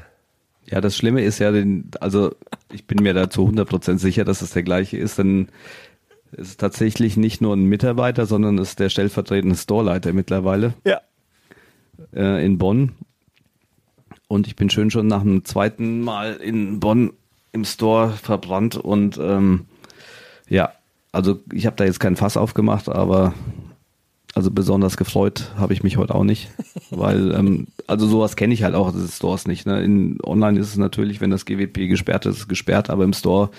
[0.66, 2.34] Ja, das Schlimme ist ja, den, also
[2.72, 5.48] ich bin mir da zu 100% sicher, dass es der gleiche ist, denn
[6.32, 10.74] ist tatsächlich nicht nur ein Mitarbeiter, sondern es ist der stellvertretende Storeleiter mittlerweile.
[10.84, 11.00] Ja.
[12.14, 12.92] Äh, in Bonn.
[14.28, 17.12] Und ich bin schön schon nach dem zweiten Mal in Bonn
[17.52, 19.66] im Store verbrannt und ähm,
[20.48, 20.72] ja,
[21.10, 23.34] also ich habe da jetzt kein Fass aufgemacht, aber
[24.34, 26.50] also besonders gefreut habe ich mich heute auch nicht,
[26.90, 29.66] weil ähm, also sowas kenne ich halt auch des Stores nicht.
[29.66, 29.82] Ne?
[29.82, 33.50] In Online ist es natürlich, wenn das GWP gesperrt ist, gesperrt, aber im Store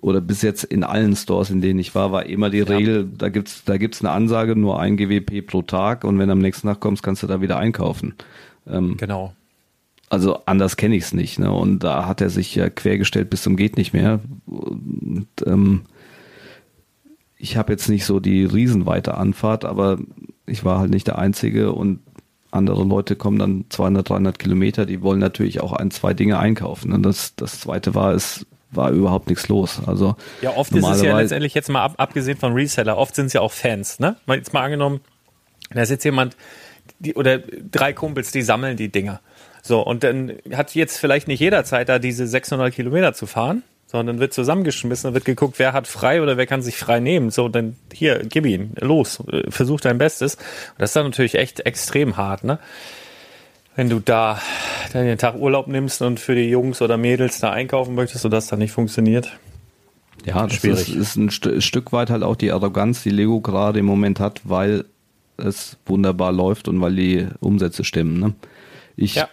[0.00, 3.16] oder bis jetzt in allen Stores, in denen ich war, war immer die Regel, ja.
[3.18, 6.38] da gibt's da gibt's eine Ansage, nur ein GWP pro Tag und wenn du am
[6.38, 8.14] nächsten Tag kommst, kannst du da wieder einkaufen.
[8.66, 9.32] Ähm, genau.
[10.10, 11.38] Also anders kenne ich es nicht.
[11.38, 11.52] Ne?
[11.52, 14.20] Und da hat er sich ja quergestellt bis zum geht nicht mehr.
[14.46, 15.82] Und, ähm,
[17.36, 19.98] ich habe jetzt nicht so die riesenweite Anfahrt, aber
[20.46, 22.00] ich war halt nicht der Einzige und
[22.50, 26.92] andere Leute kommen dann 200, 300 Kilometer, die wollen natürlich auch ein, zwei Dinge einkaufen.
[26.92, 29.80] Und das, das zweite war, es war überhaupt nichts los.
[29.86, 33.26] Also ja, oft ist es ja letztendlich jetzt mal ab, abgesehen von Reseller, oft sind
[33.26, 33.98] es ja auch Fans.
[33.98, 34.16] Ne?
[34.26, 35.00] Mal jetzt mal angenommen,
[35.70, 36.36] da ist jetzt jemand
[36.98, 39.20] die, oder drei Kumpels, die sammeln die Dinger.
[39.62, 43.62] So und dann hat jetzt vielleicht nicht jeder Zeit, da diese 600 Kilometer zu fahren,
[43.88, 47.30] sondern wird zusammengeschmissen und wird geguckt, wer hat frei oder wer kann sich frei nehmen.
[47.30, 50.34] So, dann hier, gib ihn, los, versuch dein Bestes.
[50.34, 52.58] Und das ist dann natürlich echt extrem hart, ne?
[53.78, 54.40] Wenn du da
[54.92, 58.48] den Tag Urlaub nimmst und für die Jungs oder Mädels da einkaufen möchtest und das
[58.48, 59.38] dann nicht funktioniert.
[60.26, 60.88] Ja, das schwierig.
[60.88, 64.18] Ist, ist ein St Stück weit halt auch die Arroganz, die Lego gerade im Moment
[64.18, 64.84] hat, weil
[65.36, 68.18] es wunderbar läuft und weil die Umsätze stimmen.
[68.18, 68.34] Ne?
[68.96, 69.28] Ich, ja.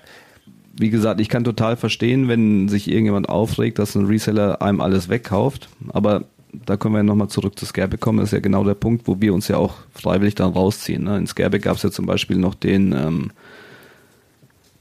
[0.77, 5.09] wie gesagt, ich kann total verstehen, wenn sich irgendjemand aufregt, dass ein Reseller einem alles
[5.09, 8.19] wegkauft, aber da können wir ja nochmal zurück zu Scareback kommen.
[8.19, 11.03] Das ist ja genau der Punkt, wo wir uns ja auch freiwillig dann rausziehen.
[11.03, 11.17] Ne?
[11.17, 13.31] In Scareback gab es ja zum Beispiel noch den ähm,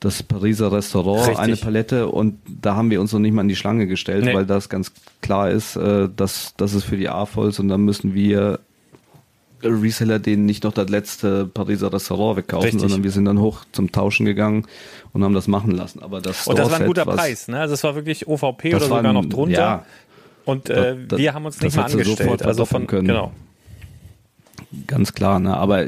[0.04, 1.38] das Pariser Restaurant Richtig.
[1.38, 4.34] eine Palette und da haben wir uns noch nicht mal in die Schlange gestellt, nee.
[4.34, 8.14] weil das ganz klar ist, äh, dass das ist für die A-Volls und dann müssen
[8.14, 8.60] wir
[9.62, 12.82] Reseller denen nicht noch das letzte Pariser Restaurant wegkaufen, Richtig.
[12.82, 14.66] sondern wir sind dann hoch zum Tauschen gegangen
[15.14, 16.02] und haben das machen lassen.
[16.02, 17.60] Aber das und das war ein guter was, Preis, ne?
[17.60, 19.58] Also es war wirklich OVP oder sogar ein, noch drunter.
[19.58, 19.86] Ja,
[20.44, 22.42] und äh, das, wir haben uns nicht mal angestellt.
[22.42, 23.08] Also von können.
[23.08, 23.32] genau.
[24.86, 25.56] Ganz klar, ne?
[25.56, 25.86] Aber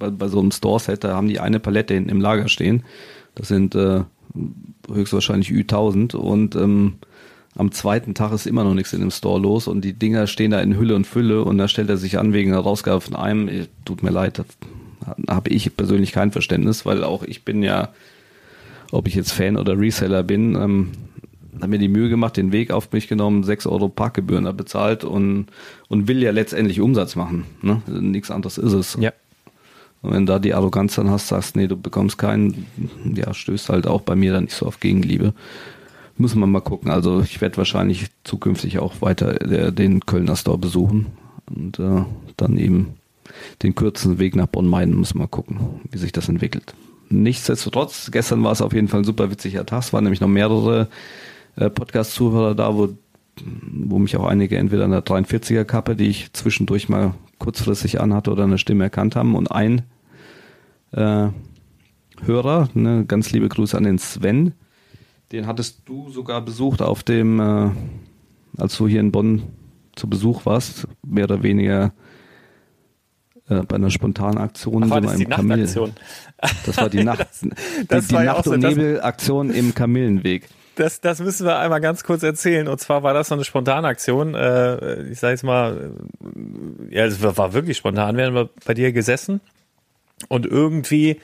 [0.00, 2.82] bei, bei so einem Store-Set, da haben die eine Palette hinten im Lager stehen
[3.36, 4.00] das sind äh,
[4.92, 6.94] höchstwahrscheinlich Ü1000 und ähm,
[7.54, 10.50] am zweiten Tag ist immer noch nichts in dem Store los und die Dinger stehen
[10.50, 13.16] da in Hülle und Fülle und da stellt er sich an wegen der Rausgabe von
[13.16, 13.48] einem.
[13.48, 14.42] Eh, tut mir leid,
[15.28, 17.90] habe ich persönlich kein Verständnis, weil auch ich bin ja,
[18.90, 20.88] ob ich jetzt Fan oder Reseller bin, ähm,
[21.56, 25.04] habe mir die Mühe gemacht, den Weg auf mich genommen, sechs Euro Parkgebühren da bezahlt
[25.04, 25.46] und,
[25.88, 27.44] und will ja letztendlich Umsatz machen.
[27.62, 27.80] Ne?
[27.86, 28.98] Nichts anderes ist es.
[29.00, 29.12] Ja.
[30.02, 32.66] Und wenn da die Arroganz dann hast, sagst, nee, du bekommst keinen,
[33.14, 35.34] ja, stößt halt auch bei mir dann nicht so auf Gegenliebe.
[36.18, 36.90] Muss man mal gucken.
[36.90, 41.06] Also ich werde wahrscheinlich zukünftig auch weiter der, den Kölner Store besuchen
[41.50, 42.04] und äh,
[42.36, 42.94] dann eben
[43.62, 44.96] den kürzesten Weg nach Bonn meiden.
[44.96, 46.74] Muss mal gucken, wie sich das entwickelt.
[47.08, 49.82] Nichtsdestotrotz, gestern war es auf jeden Fall ein super witziger Tag.
[49.82, 50.88] Es waren nämlich noch mehrere
[51.56, 52.88] äh, Podcast-Zuhörer da, wo,
[53.44, 58.44] wo mich auch einige entweder in der 43er-Kappe, die ich zwischendurch mal kurzfristig anhatte oder
[58.44, 59.82] eine Stimme erkannt haben und ein
[60.92, 61.28] äh,
[62.22, 64.54] Hörer, ne, ganz liebe Grüße an den Sven,
[65.32, 67.70] den hattest du sogar besucht auf dem, äh,
[68.56, 69.42] als du hier in Bonn
[69.96, 71.92] zu Besuch warst, mehr oder weniger
[73.48, 74.84] äh, bei einer spontanen Aktion.
[74.84, 75.92] Ach, war das die Nachtaktion?
[76.64, 77.46] Das war die Nacht, das,
[77.88, 80.48] das die, die Nacht- und Nebelaktion im Kamillenweg.
[80.76, 82.68] Das, das müssen wir einmal ganz kurz erzählen.
[82.68, 84.34] Und zwar war das so eine spontane Aktion.
[84.34, 85.92] Äh, ich sage jetzt mal,
[86.90, 88.16] ja, es war wirklich spontan.
[88.16, 89.40] Wir haben bei dir gesessen
[90.28, 91.20] und irgendwie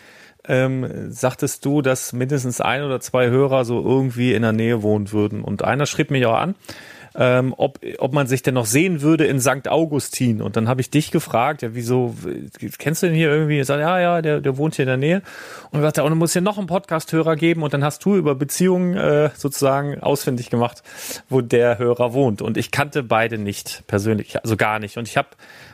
[0.49, 5.13] ähm, sagtest du, dass mindestens ein oder zwei Hörer so irgendwie in der Nähe wohnen
[5.13, 5.45] würden.
[5.45, 6.55] Und einer schrieb mich auch an
[7.15, 9.69] ähm, ob, ob man sich denn noch sehen würde in St.
[9.69, 10.41] Augustin.
[10.41, 12.15] Und dann habe ich dich gefragt, ja, wieso,
[12.79, 13.61] kennst du den hier irgendwie?
[13.61, 15.23] Ich sag, ja, ja, der, der wohnt hier in der Nähe.
[15.71, 17.63] Und ich sagte, oh, du musst hier noch einen Podcast-Hörer geben.
[17.63, 20.83] Und dann hast du über Beziehungen äh, sozusagen ausfindig gemacht,
[21.29, 22.43] wo der Hörer wohnt.
[22.43, 24.97] Und ich kannte beide nicht persönlich, also gar nicht.
[24.97, 25.29] Und ich habe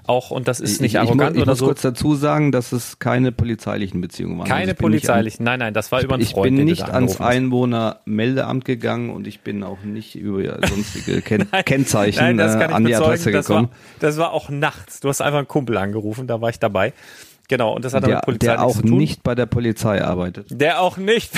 [0.09, 1.67] auch, und das ist nicht ich, arrogant ich, ich oder muss so.
[1.67, 4.49] kurz dazu sagen, dass es keine polizeilichen Beziehungen waren.
[4.49, 6.89] Keine also polizeilichen, nein, nein, das war über einen Ich Freund, bin den du nicht
[6.89, 7.21] ans.
[7.21, 12.71] Einwohnermeldeamt gegangen und ich bin auch nicht über sonstige Ken Kennzeichen Nein, das äh, kann
[12.71, 13.07] ich an die bezeugen.
[13.11, 13.69] Adresse das gekommen.
[13.69, 15.01] War, das war auch nachts.
[15.01, 16.93] Du hast einfach einen Kumpel angerufen, da war ich dabei.
[17.49, 18.99] Genau, und das hat Der, mit Polizei der auch zu tun.
[18.99, 20.47] nicht bei der Polizei arbeitet.
[20.51, 21.33] Der auch nicht.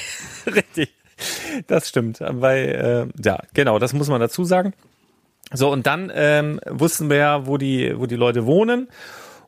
[0.46, 0.92] Richtig.
[1.68, 2.18] Das stimmt.
[2.20, 4.72] Weil, äh, ja, genau, das muss man dazu sagen.
[5.52, 8.88] So, und dann ähm, wussten wir ja, wo die, wo die Leute wohnen.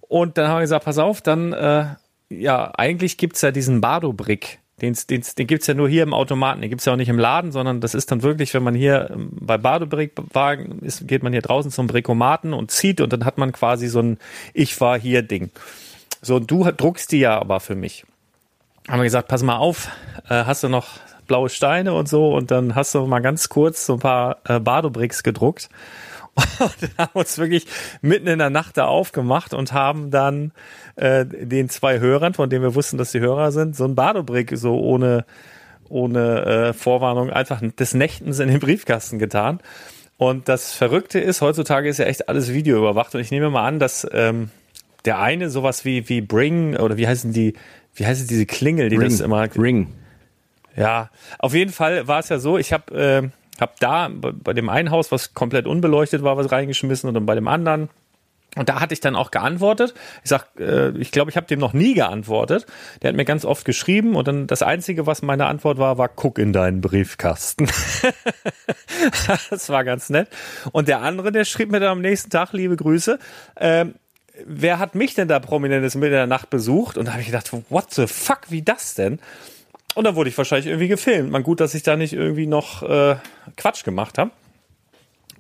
[0.03, 1.87] Und dann haben wir gesagt, pass auf, dann, äh,
[2.29, 4.61] ja, eigentlich gibt's ja diesen Bardo-Brick.
[4.85, 7.19] Den, den, den gibt's ja nur hier im Automaten, den gibt's ja auch nicht im
[7.19, 11.33] Laden, sondern das ist dann wirklich, wenn man hier ähm, bei Badobrick-Wagen ist, geht man
[11.33, 14.19] hier draußen zum Brickomaten und zieht und dann hat man quasi so ein
[14.53, 15.51] Ich war hier Ding.
[16.23, 18.05] So, und du druckst die ja aber für mich
[18.89, 19.89] haben wir gesagt, pass mal auf,
[20.29, 20.89] äh, hast du noch
[21.27, 24.61] blaue Steine und so und dann hast du mal ganz kurz so ein paar äh,
[24.61, 25.71] Badobricks gedruckt
[26.59, 27.67] und haben uns wirklich
[28.03, 30.53] mitten in der Nacht da aufgemacht und haben dann
[30.97, 34.57] äh, den zwei Hörern, von denen wir wussten, dass sie Hörer sind, so ein Badobrick
[34.57, 35.25] so ohne
[35.89, 39.61] ohne äh, Vorwarnung einfach des Nächtens in den Briefkasten getan.
[40.17, 43.67] Und das Verrückte ist, heutzutage ist ja echt alles Video überwacht und ich nehme mal
[43.67, 44.51] an, dass ähm,
[45.05, 47.55] der eine sowas wie wie Bring oder wie heißen die
[47.95, 49.93] wie heißt diese Klingel, die das immer Ring.
[50.77, 53.29] ja, auf jeden Fall war es ja so, ich habe äh,
[53.61, 57.35] hab da bei dem einen Haus, was komplett unbeleuchtet war, was reingeschmissen und dann bei
[57.35, 57.89] dem anderen.
[58.57, 59.95] Und da hatte ich dann auch geantwortet.
[60.23, 62.67] Ich sag, äh, ich glaube, ich habe dem noch nie geantwortet.
[63.03, 66.09] Der hat mir ganz oft geschrieben und dann das Einzige, was meine Antwort war, war,
[66.09, 67.67] guck in deinen Briefkasten.
[69.51, 70.29] das war ganz nett.
[70.71, 73.19] Und der andere, der schrieb mir dann am nächsten Tag, liebe Grüße,
[73.57, 73.95] ähm,
[74.47, 76.97] wer hat mich denn da prominentes mit in der Nacht besucht?
[76.97, 79.19] Und da habe ich gedacht, what the fuck, wie das denn?
[79.95, 81.31] Und dann wurde ich wahrscheinlich irgendwie gefilmt.
[81.31, 83.17] Man gut, dass ich da nicht irgendwie noch äh,
[83.57, 84.31] Quatsch gemacht habe.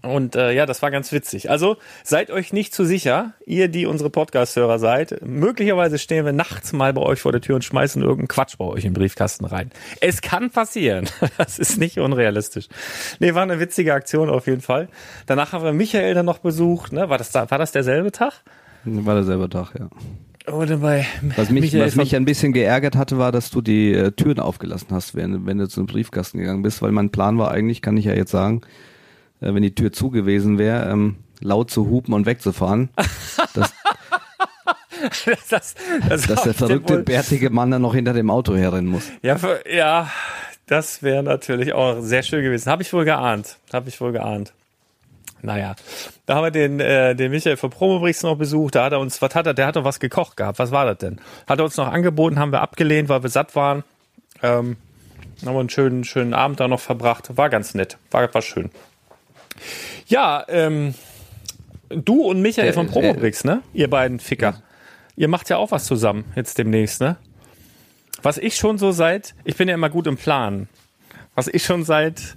[0.05, 1.51] Und äh, ja, das war ganz witzig.
[1.51, 5.21] Also seid euch nicht zu sicher, ihr, die unsere Podcast-Hörer seid.
[5.25, 8.67] Möglicherweise stehen wir nachts mal bei euch vor der Tür und schmeißen irgendeinen Quatsch bei
[8.67, 9.71] euch den Briefkasten rein.
[10.01, 11.09] Es kann passieren.
[11.39, 12.69] Das ist nicht unrealistisch.
[13.19, 14.89] Nee, war eine witzige Aktion auf jeden Fall.
[15.27, 16.93] Danach haben wir Michael dann noch besucht.
[16.93, 17.09] Ne?
[17.09, 18.43] War, das da, war das derselbe Tag?
[18.85, 19.89] War derselbe Tag, ja.
[20.47, 23.93] Oder bei Was mich, Michael was mich ein bisschen geärgert hatte, war, dass du die
[23.95, 27.51] äh, Türen aufgelassen hast, wenn, wenn du zum Briefkasten gegangen bist, weil mein Plan war
[27.51, 28.61] eigentlich, kann ich ja jetzt sagen,
[29.41, 32.91] äh, wenn die Tür zu gewesen wäre, ähm, laut zu hupen und wegzufahren,
[33.55, 33.73] dass,
[35.49, 35.75] das, das,
[36.09, 39.11] das dass der verrückte, bärtige Mann dann noch hinter dem Auto herrennen muss.
[39.23, 40.11] Ja, für, ja,
[40.67, 42.71] das wäre natürlich auch sehr schön gewesen.
[42.71, 43.59] Habe ich wohl geahnt.
[43.73, 44.53] Habe ich wohl geahnt.
[45.45, 45.77] Naja,
[46.25, 48.77] da haben wir den, äh, den Michael von Promobrix noch besucht.
[48.77, 50.59] Da hat er uns, was hat er, der hat doch was gekocht gehabt.
[50.59, 51.21] Was war das denn?
[51.47, 53.85] Hat er uns noch angeboten, haben wir abgelehnt, weil wir satt waren.
[54.43, 54.77] Ähm,
[55.45, 57.37] haben wir einen schönen, schönen Abend da noch verbracht.
[57.37, 57.99] War ganz nett.
[58.11, 58.71] War, war schön.
[60.07, 60.95] Ja, ähm,
[61.91, 63.61] du und Michael Äh, von äh, Promobrix, ne?
[63.75, 64.63] Ihr beiden Ficker.
[65.17, 67.17] Ihr macht ja auch was zusammen jetzt demnächst, ne?
[68.23, 70.69] Was ich schon so seit, ich bin ja immer gut im Plan.
[71.35, 72.37] Was ich schon seit,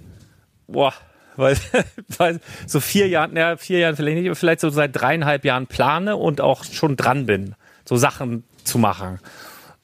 [0.66, 0.92] boah,
[1.38, 1.56] weil,
[2.18, 5.66] weil so vier Jahren, ja, vier Jahren vielleicht nicht, aber vielleicht so seit dreieinhalb Jahren
[5.66, 9.20] plane und auch schon dran bin, so Sachen zu machen.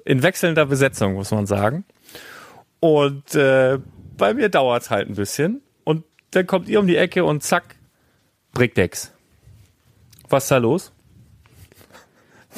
[0.05, 1.85] In wechselnder Besetzung, muss man sagen.
[2.81, 3.79] Und äh,
[4.19, 5.63] bei mir dauert's halt ein bisschen.
[5.85, 7.77] Und dann kommt ihr um die Ecke und zack,
[8.53, 9.13] Brickdecks.
[10.29, 10.93] Was ist da los?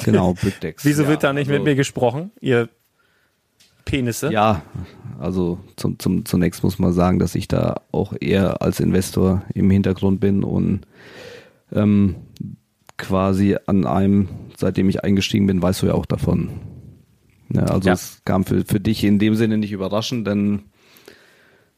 [0.03, 0.83] Genau, Brickdecks.
[0.85, 2.69] Wieso ja, wird da nicht also, mit mir gesprochen, ihr
[3.87, 4.31] Penisse?
[4.31, 4.61] Ja,
[5.19, 9.69] also zum, zum, zunächst muss man sagen, dass ich da auch eher als Investor im
[9.71, 10.81] Hintergrund bin und
[11.71, 12.15] ähm,
[12.97, 16.49] quasi an einem, seitdem ich eingestiegen bin, weißt du ja auch davon.
[17.49, 17.93] Ja, also Ja.
[17.93, 20.63] es kam für, für dich in dem Sinne nicht überraschend, denn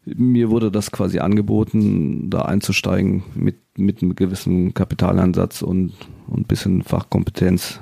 [0.05, 5.93] mir wurde das quasi angeboten, da einzusteigen mit, mit einem gewissen Kapitalansatz und,
[6.27, 7.79] und ein bisschen Fachkompetenz.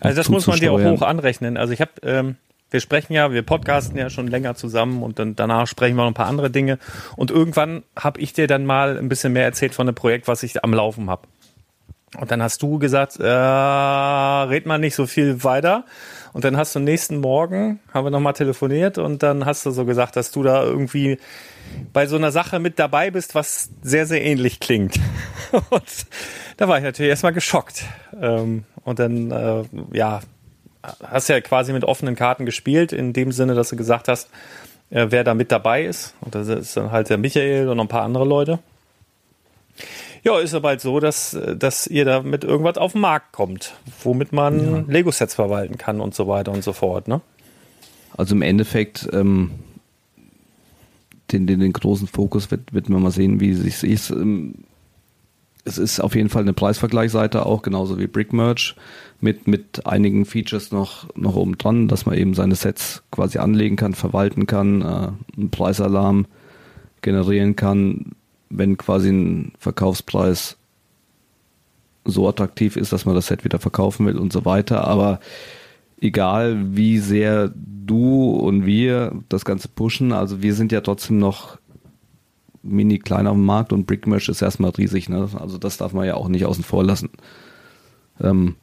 [0.00, 1.56] Also das muss man dir auch hoch anrechnen.
[1.56, 2.36] Also ich habe, ähm,
[2.70, 6.10] wir sprechen ja, wir podcasten ja schon länger zusammen und dann danach sprechen wir noch
[6.10, 6.78] ein paar andere Dinge.
[7.16, 10.42] Und irgendwann habe ich dir dann mal ein bisschen mehr erzählt von dem Projekt, was
[10.42, 11.28] ich am Laufen habe.
[12.16, 15.84] Und dann hast du gesagt, äh, red mal nicht so viel weiter.
[16.32, 19.84] Und dann hast du nächsten Morgen, haben wir nochmal telefoniert und dann hast du so
[19.84, 21.18] gesagt, dass du da irgendwie
[21.92, 24.98] bei so einer Sache mit dabei bist, was sehr, sehr ähnlich klingt.
[25.70, 26.06] Und
[26.56, 27.84] da war ich natürlich erstmal geschockt.
[28.18, 30.20] Ähm, Und dann, äh, ja,
[30.82, 34.30] hast ja quasi mit offenen Karten gespielt, in dem Sinne, dass du gesagt hast,
[34.90, 36.14] äh, wer da mit dabei ist.
[36.20, 38.58] Und das ist dann halt der Michael und noch ein paar andere Leute.
[40.24, 43.74] Ja, ist aber halt so, dass, dass ihr da mit irgendwas auf den Markt kommt,
[44.02, 47.20] womit man Lego-Sets verwalten kann und so weiter und so fort, ne?
[48.16, 49.52] Also im Endeffekt, ähm,
[51.30, 54.10] den, den, den großen Fokus wird, wird man mal sehen, wie sich ist.
[54.10, 54.64] Ähm,
[55.64, 58.74] es ist auf jeden Fall eine Preisvergleichsseite auch, genauso wie Brickmerch,
[59.20, 63.76] mit, mit einigen Features noch, noch oben dran, dass man eben seine Sets quasi anlegen
[63.76, 66.26] kann, verwalten kann, äh, einen Preisalarm
[67.02, 68.12] generieren kann,
[68.48, 70.56] wenn quasi ein Verkaufspreis
[72.04, 74.86] so attraktiv ist, dass man das Set wieder verkaufen will und so weiter.
[74.86, 75.20] Aber
[76.00, 81.58] egal wie sehr du und wir das Ganze pushen, also wir sind ja trotzdem noch
[82.68, 85.28] mini klein auf dem Markt und Brickmesh ist erstmal riesig, ne?
[85.38, 87.10] Also das darf man ja auch nicht außen vor lassen.
[88.20, 88.56] Ähm,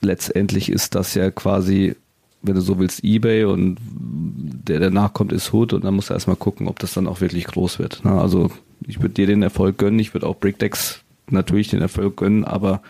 [0.00, 1.96] letztendlich ist das ja quasi,
[2.42, 6.14] wenn du so willst, Ebay und der danach kommt ist Hood und dann musst du
[6.14, 8.04] erstmal gucken, ob das dann auch wirklich groß wird.
[8.04, 8.12] Ne?
[8.12, 8.50] Also
[8.86, 12.82] ich würde dir den Erfolg gönnen, ich würde auch Brickdecks natürlich den Erfolg gönnen, aber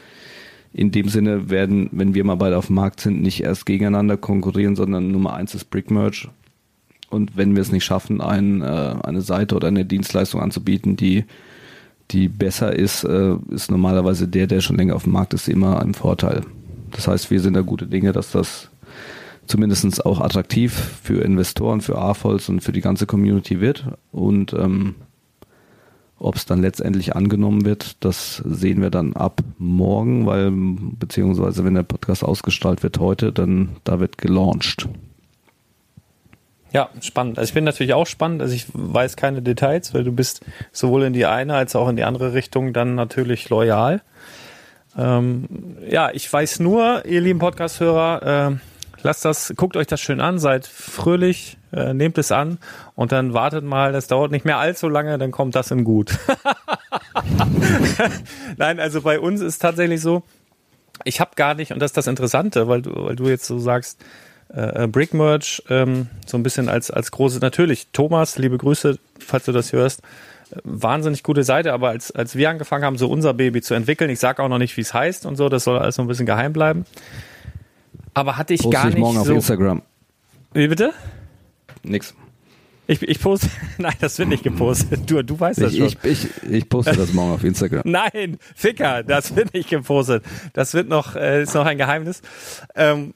[0.73, 4.17] in dem Sinne werden, wenn wir mal beide auf dem Markt sind, nicht erst gegeneinander
[4.17, 6.29] konkurrieren, sondern Nummer eins ist Brickmerch.
[7.11, 11.25] Und wenn wir es nicht schaffen, ein, äh, eine Seite oder eine Dienstleistung anzubieten, die,
[12.13, 15.83] die besser ist, äh, ist normalerweise der, der schon länger auf dem Markt ist, immer
[15.83, 16.43] ein Vorteil.
[16.93, 18.71] Das heißt, wir sind da gute Dinge, dass das
[19.47, 23.87] zumindest auch attraktiv für Investoren, für AFOLs und für die ganze Community wird.
[24.13, 24.95] Und ähm,
[26.19, 31.75] ob es dann letztendlich angenommen wird, das sehen wir dann ab morgen, weil beziehungsweise wenn
[31.75, 34.89] der Podcast ausgestrahlt wird heute, dann da wird gelauncht.
[36.73, 37.39] Ja, spannend.
[37.39, 38.43] Also ich bin natürlich auch spannend.
[38.43, 41.97] Also ich weiß keine Details, weil du bist sowohl in die eine als auch in
[41.97, 44.03] die andere Richtung dann natürlich loyal.
[44.97, 48.57] Ähm, ja, ich weiß nur, ihr lieben Podcast-Hörer, äh,
[49.03, 52.59] lasst das, guckt euch das schön an, seid fröhlich, äh, nehmt es an
[52.97, 56.19] und dann wartet mal, das dauert nicht mehr allzu lange, dann kommt das in gut.
[58.57, 60.25] Nein, also bei uns ist tatsächlich so,
[61.05, 63.59] ich habe gar nicht, und das ist das Interessante, weil du, weil du jetzt so
[63.59, 64.05] sagst,
[64.53, 69.45] äh, Brick Merch, ähm, so ein bisschen als, als große, natürlich, Thomas, liebe Grüße, falls
[69.45, 70.01] du das hörst,
[70.51, 74.11] äh, wahnsinnig gute Seite, aber als, als wir angefangen haben, so unser Baby zu entwickeln,
[74.11, 76.09] ich sage auch noch nicht, wie es heißt und so, das soll alles so ein
[76.09, 76.85] bisschen geheim bleiben.
[78.15, 79.35] Aber hatte ich Poste gar ich nicht morgen auf so.
[79.35, 79.83] Instagram.
[80.53, 80.93] Wie bitte?
[81.83, 82.15] Nix.
[82.89, 85.09] Ich, ich poste, nein, das wird nicht gepostet.
[85.09, 85.87] Du, du weißt das Ich, schon.
[86.03, 87.83] ich, ich, ich poste das morgen auf Instagram.
[87.85, 90.25] Nein, Ficker, das wird nicht gepostet.
[90.55, 92.21] Das wird noch, äh, ist noch ein Geheimnis.
[92.75, 93.15] Ähm,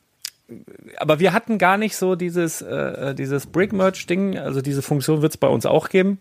[0.99, 5.37] aber wir hatten gar nicht so dieses, äh, dieses Brick-Merch-Ding, also diese Funktion wird es
[5.37, 6.19] bei uns auch geben.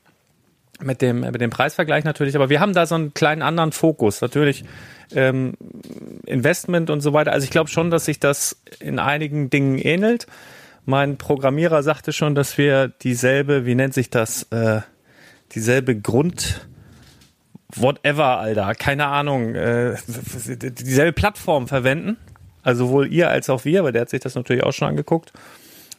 [0.81, 4.21] Mit dem, mit dem Preisvergleich natürlich, aber wir haben da so einen kleinen anderen Fokus.
[4.21, 4.65] Natürlich
[5.13, 5.53] ähm,
[6.25, 7.31] Investment und so weiter.
[7.31, 10.25] Also ich glaube schon, dass sich das in einigen Dingen ähnelt.
[10.85, 14.81] Mein Programmierer sagte schon, dass wir dieselbe, wie nennt sich das, äh,
[15.53, 16.67] dieselbe Grund,
[17.75, 22.17] whatever, Alter, keine Ahnung, äh, dieselbe Plattform verwenden.
[22.63, 25.33] Also sowohl ihr als auch wir, weil der hat sich das natürlich auch schon angeguckt,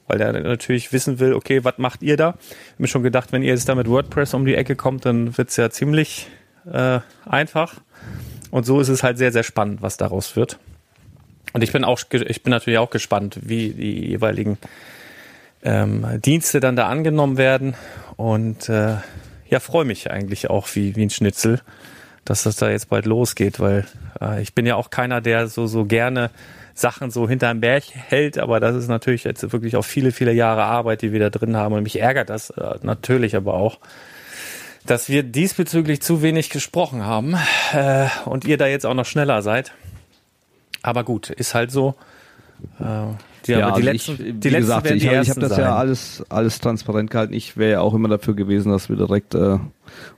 [0.07, 2.37] weil der natürlich wissen will, okay, was macht ihr da?
[2.41, 5.05] Ich hab mir schon gedacht, wenn ihr jetzt da mit WordPress um die Ecke kommt,
[5.05, 6.29] dann wird's ja ziemlich
[6.71, 7.75] äh, einfach.
[8.51, 10.59] Und so ist es halt sehr, sehr spannend, was daraus wird.
[11.53, 14.59] Und ich bin auch, ich bin natürlich auch gespannt, wie die jeweiligen
[15.62, 17.75] ähm, Dienste dann da angenommen werden.
[18.17, 18.97] Und äh,
[19.49, 21.61] ja, freue mich eigentlich auch wie, wie ein Schnitzel,
[22.25, 23.87] dass das da jetzt bald losgeht, weil
[24.21, 26.31] äh, ich bin ja auch keiner, der so, so gerne
[26.75, 30.65] Sachen so hinterm Berg hält, aber das ist natürlich jetzt wirklich auch viele, viele Jahre
[30.65, 33.79] Arbeit, die wir da drin haben und mich ärgert das äh, natürlich aber auch,
[34.87, 37.37] dass wir diesbezüglich zu wenig gesprochen haben
[37.73, 39.73] äh, und ihr da jetzt auch noch schneller seid.
[40.83, 41.95] Aber gut, ist halt so.
[42.79, 42.85] Äh,
[43.47, 45.61] die, ja, die also letzten, ich, die letzten gesagt, ich, die hab- habe das sein.
[45.61, 47.35] ja alles, alles transparent gehalten.
[47.35, 49.59] Ich wäre ja auch immer dafür gewesen, dass wir direkt äh,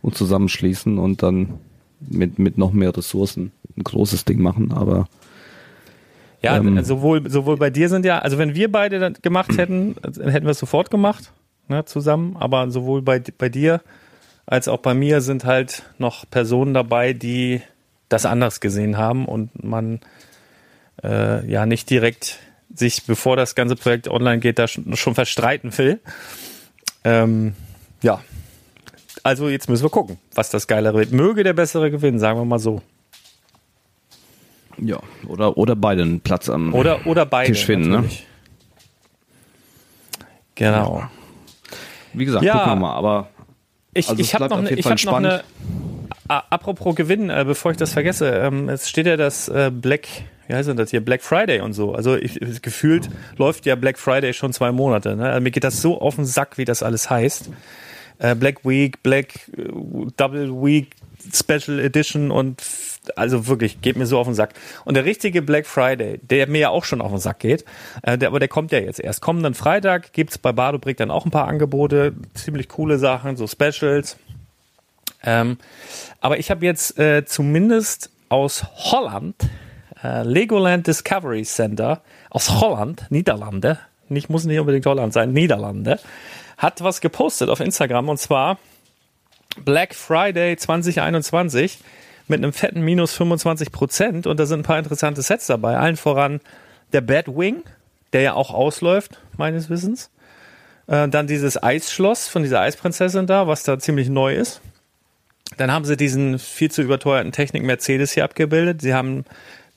[0.03, 1.59] uns zusammenschließen und dann
[2.01, 4.73] mit, mit noch mehr Ressourcen ein großes Ding machen.
[4.73, 5.09] Aber
[6.43, 9.97] Ja, Ähm, sowohl, sowohl bei dir sind ja, also wenn wir beide das gemacht hätten,
[10.05, 11.33] hätten wir es sofort gemacht,
[11.69, 13.81] ne, zusammen, aber sowohl bei, bei dir
[14.47, 17.63] als auch bei mir sind halt noch Personen dabei, die
[18.09, 20.01] das anders gesehen haben und man
[21.03, 22.39] äh, ja nicht direkt
[22.73, 26.01] sich, bevor das ganze Projekt online geht, da schon, schon verstreiten will.
[27.05, 27.55] Ähm,
[28.03, 28.21] ja.
[29.27, 31.13] Also jetzt müssen wir gucken, was das Geilere wird.
[31.13, 32.81] Möge der Bessere gewinnen, sagen wir mal so.
[34.79, 37.49] ja, oder, oder beide einen Platz am Oder, oder beide.
[37.53, 38.05] Tisch finden, ne?
[40.55, 41.03] Genau.
[42.13, 42.55] Wie gesagt, Ja.
[42.55, 42.95] gucken wir mal.
[42.95, 43.29] Aber
[43.95, 45.43] Ich, Also ich habe noch, ne, ich hab noch eine.
[46.29, 50.07] Apropos Gewinn, äh, bevor ich das vergesse, ähm, es steht ja das äh, Black,
[50.49, 51.95] wie heißt denn das hier, Black Friday und so.
[51.95, 53.09] Also ich, gefühlt
[53.39, 55.17] läuft ja Black Friday schon zwei Monate.
[55.17, 55.25] Ne?
[55.31, 57.51] Also mir geht das so auf den Sack, wie das alles heißt.
[58.19, 59.65] Äh, Black Week, Black äh,
[60.17, 60.95] Double Week,
[61.33, 62.63] Special Edition und
[63.15, 64.55] also wirklich, geht mir so auf den Sack.
[64.85, 67.65] Und der richtige Black Friday, der mir ja auch schon auf den Sack geht,
[68.03, 69.21] äh, der, aber der kommt ja jetzt erst.
[69.21, 74.17] Kommenden Freitag gibt's bei Badobrick dann auch ein paar Angebote, ziemlich coole Sachen, so Specials.
[75.23, 75.59] Ähm,
[76.21, 79.37] aber ich habe jetzt äh, zumindest aus Holland,
[80.03, 85.99] äh, Legoland Discovery Center, aus Holland, Niederlande, nicht, muss nicht unbedingt Holland sein, Niederlande,
[86.57, 88.59] hat was gepostet auf Instagram und zwar
[89.65, 91.79] Black Friday 2021
[92.29, 95.77] mit einem fetten Minus 25 Prozent und da sind ein paar interessante Sets dabei.
[95.79, 96.41] Allen voran
[96.93, 97.63] der Batwing,
[98.13, 100.11] der ja auch ausläuft, meines Wissens.
[100.87, 104.61] Äh, dann dieses Eisschloss von dieser Eisprinzessin da, was da ziemlich neu ist.
[105.57, 108.83] Dann haben sie diesen viel zu überteuerten Technik Mercedes hier abgebildet.
[108.83, 109.25] Sie haben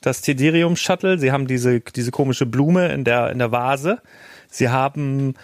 [0.00, 1.18] das Tidirium Shuttle.
[1.18, 4.00] Sie haben diese, diese komische Blume in der, in der Vase.
[4.48, 5.34] Sie haben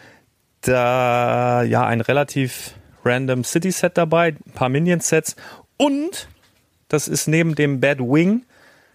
[0.68, 5.36] da, ja, ein relativ random City Set dabei, ein paar Minion Sets
[5.76, 6.28] und
[6.88, 8.44] das ist neben dem Bad Wing.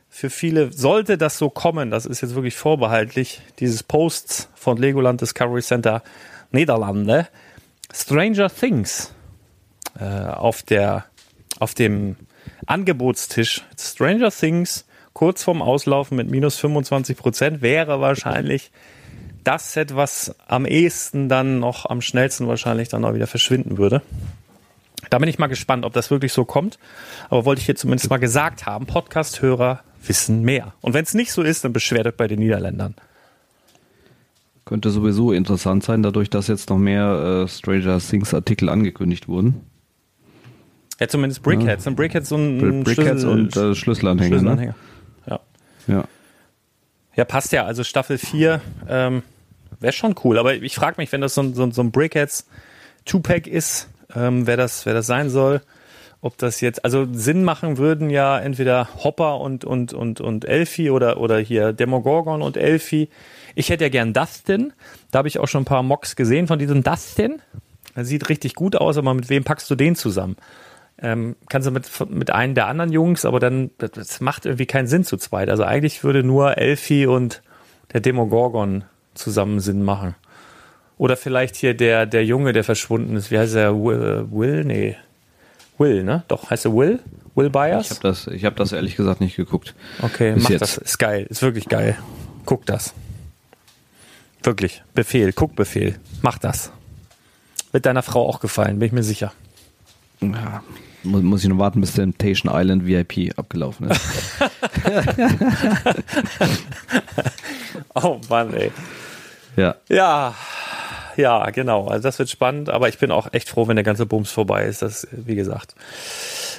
[0.09, 5.21] Für viele, sollte das so kommen, das ist jetzt wirklich vorbehaltlich, dieses Posts von Legoland
[5.21, 6.03] Discovery Center
[6.51, 7.29] Niederlande,
[7.93, 9.13] Stranger Things
[9.99, 11.05] äh, auf der
[11.59, 12.15] auf dem
[12.65, 13.63] Angebotstisch.
[13.77, 18.71] Stranger Things kurz vorm Auslaufen mit minus 25 Prozent wäre wahrscheinlich
[19.43, 24.01] das Set, was am ehesten dann noch am schnellsten wahrscheinlich dann auch wieder verschwinden würde.
[25.09, 26.77] Da bin ich mal gespannt, ob das wirklich so kommt.
[27.29, 30.73] Aber wollte ich hier zumindest mal gesagt haben, Podcast-Hörer wissen mehr.
[30.81, 32.95] Und wenn es nicht so ist, dann beschwert euch bei den Niederländern.
[34.65, 39.61] könnte sowieso interessant sein, dadurch, dass jetzt noch mehr äh, Stranger Things Artikel angekündigt wurden.
[40.99, 41.87] Ja, zumindest Brickheads.
[41.87, 44.29] Und Brickheads so ein Brickheads Schlüssel- und äh, Schlüsselanhänger.
[44.29, 44.39] Ne?
[44.39, 44.75] Schlüsselanhänger.
[45.25, 45.39] Ja.
[45.87, 46.03] Ja.
[47.15, 47.65] Ja, passt ja.
[47.65, 49.23] Also Staffel 4 ähm,
[49.81, 50.37] wäre schon cool.
[50.37, 52.47] Aber ich frage mich, wenn das so ein, so so ein Brickheads
[53.05, 55.61] Two-Pack ist, ähm, wer, das, wer das sein soll,
[56.21, 60.91] ob das jetzt, also Sinn machen würden ja entweder Hopper und, und, und, und Elfie
[60.91, 63.09] oder, oder hier Demogorgon und Elfie.
[63.55, 64.73] Ich hätte ja gern Dustin.
[65.09, 67.41] Da habe ich auch schon ein paar Mocks gesehen von diesem Dustin.
[67.95, 70.37] Er sieht richtig gut aus, aber mit wem packst du den zusammen?
[71.01, 74.87] ähm, kannst du mit, mit einem der anderen Jungs, aber dann, das macht irgendwie keinen
[74.87, 75.49] Sinn zu zweit.
[75.49, 77.41] Also eigentlich würde nur Elfie und
[77.91, 80.15] der Demogorgon zusammen Sinn machen.
[80.97, 83.31] Oder vielleicht hier der, der Junge, der verschwunden ist.
[83.31, 83.73] Wie heißt er?
[83.75, 84.27] Will?
[84.31, 84.63] Will?
[84.65, 84.95] Nee.
[85.77, 86.23] Will, ne?
[86.27, 86.99] Doch, heißt er Will?
[87.33, 87.89] Will Ich Byers?
[87.89, 89.73] habe das, ich hab das ehrlich gesagt nicht geguckt.
[90.01, 90.61] Okay, bis mach jetzt.
[90.61, 90.77] das.
[90.77, 91.25] Ist geil.
[91.29, 91.97] Ist wirklich geil.
[92.45, 92.93] Guck das.
[94.43, 94.83] Wirklich.
[94.93, 95.31] Befehl.
[95.33, 95.95] Guckbefehl.
[96.21, 96.71] Mach das.
[97.71, 99.31] Wird deiner Frau auch gefallen, bin ich mir sicher.
[100.19, 100.61] Ja.
[101.03, 104.01] Muss, muss ich noch warten, bis Temptation Island VIP abgelaufen ist.
[107.95, 108.71] Oh Mann, ey.
[109.55, 109.75] Ja.
[109.89, 110.35] Ja,
[111.17, 111.87] ja, genau.
[111.87, 114.65] Also das wird spannend, aber ich bin auch echt froh, wenn der ganze Bums vorbei
[114.65, 114.81] ist.
[114.81, 115.75] Das, wie gesagt.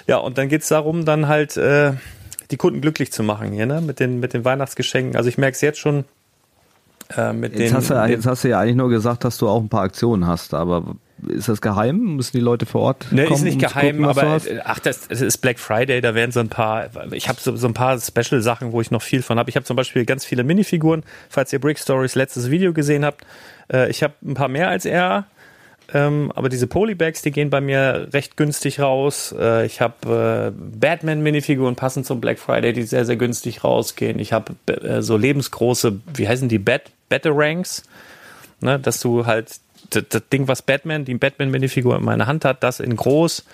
[0.07, 1.93] Ja, und dann geht's darum, dann halt äh,
[2.51, 3.81] die Kunden glücklich zu machen hier, ne?
[3.81, 5.17] Mit den, mit den Weihnachtsgeschenken.
[5.17, 6.05] Also ich merke es jetzt schon.
[7.17, 9.39] Äh, mit Jetzt, den, hast du, den, jetzt hast du ja eigentlich nur gesagt, dass
[9.39, 10.97] du auch ein paar Aktionen hast, aber
[11.29, 12.17] ist das geheim?
[12.17, 13.37] Müssen die Leute vor Ort Ne, kommen?
[13.37, 16.41] ist nicht um geheim, gucken, aber ach, das, das ist Black Friday, da werden so
[16.41, 19.49] ein paar, ich habe so, so ein paar Special-Sachen, wo ich noch viel von habe.
[19.51, 23.25] Ich habe zum Beispiel ganz viele Minifiguren, falls ihr Brick Stories letztes Video gesehen habt.
[23.73, 25.27] Äh, ich habe ein paar mehr als er,
[25.95, 29.35] Ähm, aber diese Polybags, die gehen bei mir recht günstig raus.
[29.39, 34.19] Äh, ich habe äh, Batman-Minifiguren passend zum Black Friday, die sehr, sehr günstig rausgehen.
[34.19, 37.83] Ich habe äh, so lebensgroße, wie heißen die, Bat Batarangs,
[38.61, 39.49] ne, dass du halt
[39.95, 43.45] das, das Ding, was Batman, die Batman-Minifigur in meiner Hand hat, das in groß.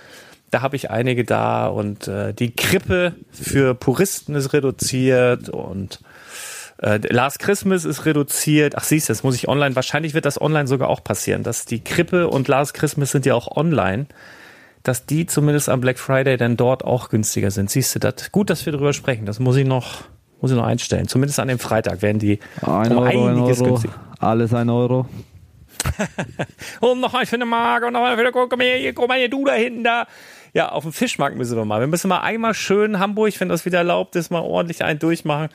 [0.50, 6.00] Da habe ich einige da und äh, die Krippe für Puristen ist reduziert und
[6.78, 8.74] äh, Last Christmas ist reduziert.
[8.76, 9.76] Ach siehst du, das muss ich online.
[9.76, 11.42] Wahrscheinlich wird das online sogar auch passieren.
[11.42, 14.06] Dass die Krippe und Last Christmas sind ja auch online.
[14.84, 17.68] Dass die zumindest am Black Friday dann dort auch günstiger sind.
[17.68, 19.26] Siehst du, das gut, dass wir darüber sprechen.
[19.26, 20.02] Das muss ich noch,
[20.40, 21.08] muss ich noch einstellen.
[21.08, 23.74] Zumindest an dem Freitag werden die ein um Euro, einiges ein Euro.
[23.74, 23.94] günstiger.
[24.20, 25.06] Alles ein Euro.
[26.80, 29.30] und noch für eine Mark und noch für eine, guck mal hier, guck mal hier,
[29.30, 30.06] du da hinten da.
[30.54, 31.80] Ja, auf dem Fischmarkt müssen wir mal.
[31.80, 35.50] Wir müssen mal einmal schön Hamburg, wenn das wieder erlaubt ist, mal ordentlich einen durchmachen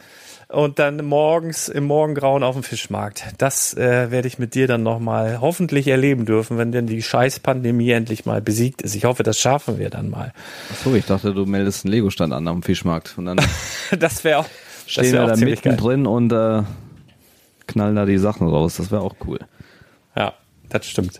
[0.54, 3.24] und dann morgens im Morgengrauen auf dem Fischmarkt.
[3.38, 7.92] Das äh, werde ich mit dir dann nochmal hoffentlich erleben dürfen, wenn denn die Scheißpandemie
[7.92, 8.96] endlich mal besiegt ist.
[8.96, 10.32] Ich hoffe, das schaffen wir dann mal.
[10.72, 13.16] Achso, ich dachte, du meldest einen Lego-Stand an am Fischmarkt.
[13.18, 13.38] Und dann
[14.00, 14.46] das wäre auch.
[14.86, 16.62] Stehen wär wir da mittendrin und äh,
[17.68, 18.78] knallen da die Sachen raus.
[18.78, 19.40] Das wäre auch cool.
[20.74, 21.20] Das stimmt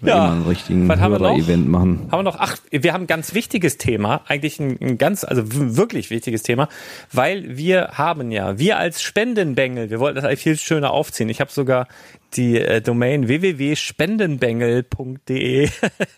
[0.00, 1.36] wir ja, einen richtigen was haben wir noch?
[1.36, 2.08] Event machen.
[2.10, 2.36] Haben wir noch?
[2.38, 6.68] Ach, wir haben ein ganz wichtiges Thema, eigentlich ein, ein ganz, also wirklich wichtiges Thema,
[7.12, 11.28] weil wir haben ja, wir als Spendenbengel, wir wollten das eigentlich viel schöner aufziehen.
[11.28, 11.86] Ich habe sogar
[12.34, 15.68] die äh, Domain www.spendenbengel.de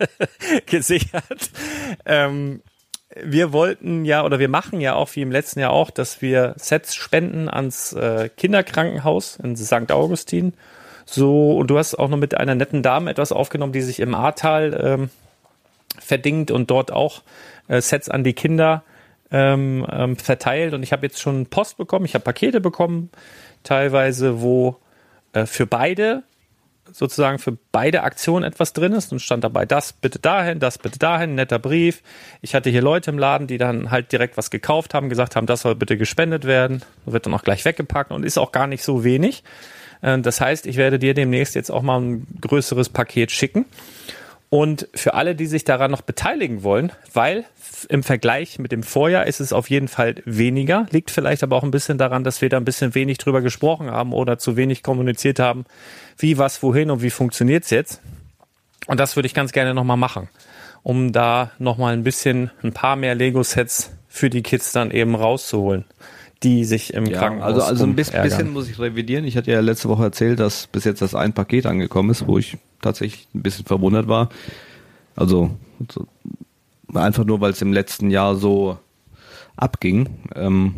[0.67, 1.51] gesichert.
[2.05, 2.63] Ähm,
[3.25, 6.55] wir wollten ja oder wir machen ja auch wie im letzten Jahr auch, dass wir
[6.57, 9.91] Sets spenden ans äh, Kinderkrankenhaus in St.
[9.91, 10.53] Augustin
[11.13, 14.15] so, und du hast auch noch mit einer netten Dame etwas aufgenommen, die sich im
[14.15, 15.11] Ahrtal ähm,
[15.99, 17.23] verdingt und dort auch
[17.67, 18.85] äh, Sets an die Kinder
[19.33, 20.73] ähm, ähm, verteilt.
[20.73, 23.11] Und ich habe jetzt schon Post bekommen, ich habe Pakete bekommen,
[23.65, 24.77] teilweise, wo
[25.33, 26.23] äh, für beide
[26.93, 30.99] sozusagen für beide Aktionen etwas drin ist und stand dabei, das bitte dahin, das bitte
[30.99, 32.03] dahin, netter Brief.
[32.41, 35.47] Ich hatte hier Leute im Laden, die dann halt direkt was gekauft haben, gesagt haben,
[35.47, 38.83] das soll bitte gespendet werden, wird dann auch gleich weggepackt und ist auch gar nicht
[38.83, 39.45] so wenig.
[40.03, 43.67] Äh, das heißt, ich werde dir demnächst jetzt auch mal ein größeres Paket schicken.
[44.51, 47.45] Und für alle, die sich daran noch beteiligen wollen, weil
[47.89, 51.63] im Vergleich mit dem Vorjahr ist es auf jeden Fall weniger, liegt vielleicht aber auch
[51.63, 54.83] ein bisschen daran, dass wir da ein bisschen wenig drüber gesprochen haben oder zu wenig
[54.83, 55.67] kommuniziert haben,
[56.19, 58.01] wie, was, wohin und wie funktioniert's jetzt.
[58.89, 60.29] Und das würde ich ganz gerne nochmal machen,
[60.83, 65.85] um da nochmal ein bisschen, ein paar mehr Lego-Sets für die Kids dann eben rauszuholen
[66.43, 69.25] die sich im ja, Krankenhaus Also, also ein bisschen, bisschen, muss ich revidieren.
[69.25, 72.39] Ich hatte ja letzte Woche erzählt, dass bis jetzt das ein Paket angekommen ist, wo
[72.39, 74.31] ich tatsächlich ein bisschen verwundert war.
[75.17, 75.51] Also
[76.95, 78.79] einfach nur, weil es im letzten Jahr so
[79.57, 80.09] abging.
[80.35, 80.77] Ähm,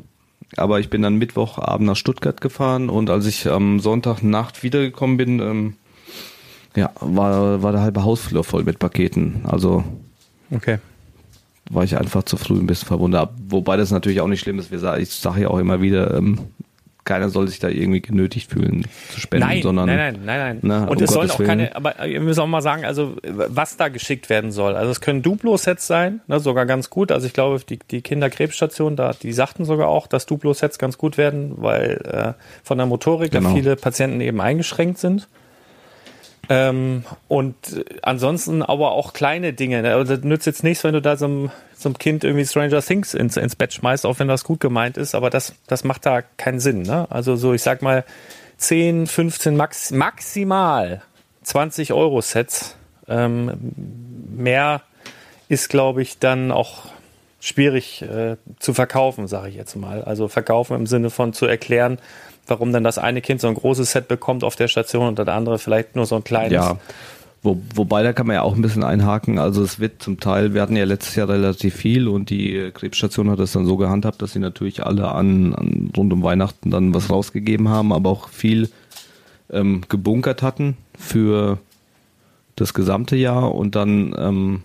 [0.57, 5.41] aber ich bin dann Mittwochabend nach Stuttgart gefahren und als ich am Sonntagnacht wiedergekommen bin,
[5.41, 5.75] ähm,
[6.75, 9.43] ja, war, war der halbe Hausflur voll mit Paketen.
[9.45, 9.85] Also
[10.51, 10.79] okay
[11.73, 13.31] war ich einfach zu früh ein bisschen verwundert.
[13.49, 14.73] Wobei das natürlich auch nicht schlimm ist.
[14.73, 16.39] Ich sage ja auch immer wieder, ähm,
[17.05, 20.81] keiner soll sich da irgendwie genötigt fühlen zu spenden, nein, sondern nein, nein, nein, nein.
[20.83, 23.77] Ne, und um es sollen auch keine, aber wir müssen auch mal sagen, also was
[23.77, 24.77] da geschickt werden soll.
[24.77, 27.11] Also es können Duplo-Sets sein, ne, sogar ganz gut.
[27.11, 31.19] Also ich glaube, die, die Kinderkrebsstation, da, die sagten sogar auch, dass Duplo-Sets ganz gut
[31.19, 33.53] werden, weil äh, von der Motorik genau.
[33.53, 35.29] viele Patienten eben eingeschränkt sind.
[36.49, 37.57] Ähm, und
[38.03, 39.83] ansonsten aber auch kleine Dinge.
[39.83, 39.95] Ne?
[39.95, 42.83] Also das nützt jetzt nichts, wenn du da so einem, so einem Kind irgendwie Stranger
[42.83, 46.05] Things ins, ins Bett schmeißt, auch wenn das gut gemeint ist, aber das, das macht
[46.05, 46.83] da keinen Sinn.
[46.83, 47.07] Ne?
[47.11, 48.05] Also so, ich sag mal,
[48.59, 51.03] 10, 15, max, maximal
[51.43, 52.77] 20 Euro Sets.
[53.09, 53.73] Ähm,
[54.35, 54.83] mehr
[55.49, 56.87] ist, glaube ich, dann auch
[57.41, 60.03] schwierig äh, zu verkaufen, sage ich jetzt mal.
[60.05, 61.99] Also verkaufen im Sinne von zu erklären,
[62.53, 65.27] warum dann das eine Kind so ein großes Set bekommt auf der Station und das
[65.27, 66.53] andere vielleicht nur so ein kleines.
[66.53, 66.77] Ja.
[67.43, 69.39] Wo, wobei, da kann man ja auch ein bisschen einhaken.
[69.39, 73.31] Also es wird zum Teil, wir hatten ja letztes Jahr relativ viel und die Krebsstation
[73.31, 76.95] hat das dann so gehandhabt, dass sie natürlich alle an, an rund um Weihnachten dann
[76.95, 78.69] was rausgegeben haben, aber auch viel
[79.51, 81.59] ähm, gebunkert hatten für
[82.55, 84.63] das gesamte Jahr und dann ähm,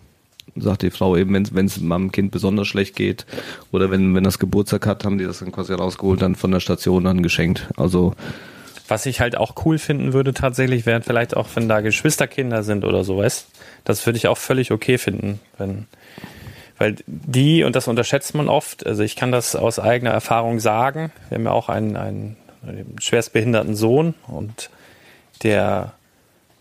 [0.60, 3.26] sagt die Frau eben, wenn es meinem Kind besonders schlecht geht
[3.72, 6.60] oder wenn, wenn das Geburtstag hat, haben die das dann quasi rausgeholt, dann von der
[6.60, 7.68] Station dann geschenkt.
[7.78, 8.14] Also
[8.88, 12.86] was ich halt auch cool finden würde tatsächlich, wären vielleicht auch, wenn da Geschwisterkinder sind
[12.86, 13.47] oder so, weißt
[13.84, 15.88] Das würde ich auch völlig okay finden, wenn,
[16.78, 21.12] weil die, und das unterschätzt man oft, also ich kann das aus eigener Erfahrung sagen,
[21.30, 22.38] wir haben ja auch einen, einen
[22.99, 24.70] schwerstbehinderten Sohn und
[25.43, 25.93] der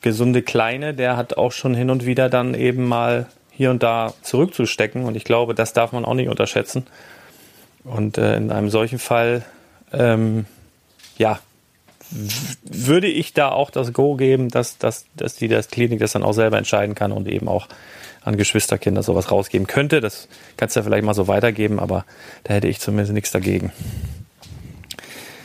[0.01, 3.27] gesunde Kleine, der hat auch schon hin und wieder dann eben mal
[3.57, 5.05] hier und da zurückzustecken.
[5.05, 6.87] Und ich glaube, das darf man auch nicht unterschätzen.
[7.85, 9.45] Und äh, in einem solchen Fall,
[9.93, 10.47] ähm,
[11.17, 11.41] ja,
[12.63, 16.23] würde ich da auch das Go geben, dass, dass, dass die das Klinik das dann
[16.23, 17.67] auch selber entscheiden kann und eben auch
[18.23, 20.01] an Geschwisterkinder sowas rausgeben könnte.
[20.01, 22.05] Das kannst du ja vielleicht mal so weitergeben, aber
[22.45, 23.73] da hätte ich zumindest nichts dagegen.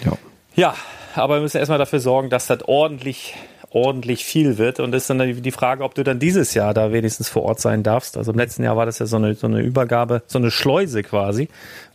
[0.03, 0.17] Ja.
[0.55, 0.75] Ja,
[1.15, 3.35] aber wir müssen erstmal dafür sorgen, dass das ordentlich,
[3.71, 4.79] ordentlich viel wird.
[4.79, 7.59] Und das ist dann die Frage, ob du dann dieses Jahr da wenigstens vor Ort
[7.59, 8.17] sein darfst.
[8.17, 11.03] Also im letzten Jahr war das ja so eine, so eine Übergabe, so eine Schleuse
[11.03, 11.47] quasi,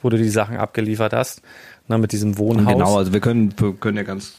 [0.02, 1.42] wo du die Sachen abgeliefert hast.
[1.88, 2.72] Na, mit diesem Wohnhaus.
[2.72, 4.34] Genau, also wir können, wir können ja ganz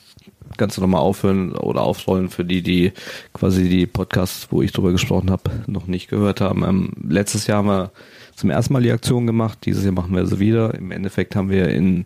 [0.58, 2.94] ganz nochmal aufhören oder aufrollen für die, die
[3.34, 6.64] quasi die Podcasts, wo ich drüber gesprochen habe, noch nicht gehört haben.
[6.64, 7.92] Ähm, letztes Jahr haben wir
[8.36, 10.74] zum ersten Mal die Aktion gemacht, dieses Jahr machen wir sie wieder.
[10.74, 12.06] Im Endeffekt haben wir in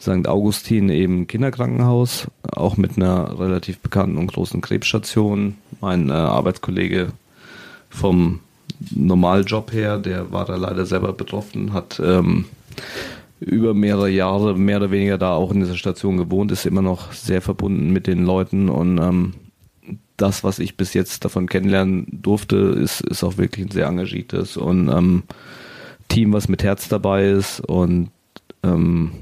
[0.00, 0.28] St.
[0.28, 5.56] Augustin eben Kinderkrankenhaus, auch mit einer relativ bekannten und großen Krebsstation.
[5.80, 7.08] Mein äh, Arbeitskollege
[7.90, 8.40] vom
[8.90, 12.44] Normaljob her, der war da leider selber betroffen, hat ähm,
[13.40, 17.12] über mehrere Jahre mehr oder weniger da auch in dieser Station gewohnt, ist immer noch
[17.12, 19.34] sehr verbunden mit den Leuten und ähm,
[20.16, 24.56] das, was ich bis jetzt davon kennenlernen durfte, ist, ist auch wirklich ein sehr engagiertes
[24.56, 25.22] und ähm,
[26.08, 28.10] Team, was mit Herz dabei ist und
[28.62, 29.12] ähm,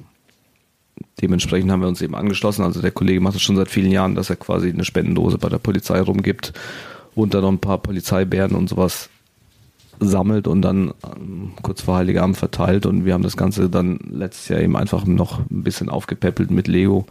[1.20, 2.62] dementsprechend haben wir uns eben angeschlossen.
[2.62, 5.48] Also der Kollege macht es schon seit vielen Jahren, dass er quasi eine Spendendose bei
[5.48, 6.52] der Polizei rumgibt
[7.14, 9.08] und dann noch ein paar Polizeibären und sowas
[9.98, 14.48] sammelt und dann ähm, kurz vor Heiligabend verteilt und wir haben das Ganze dann letztes
[14.48, 17.06] Jahr eben einfach noch ein bisschen aufgepäppelt mit Lego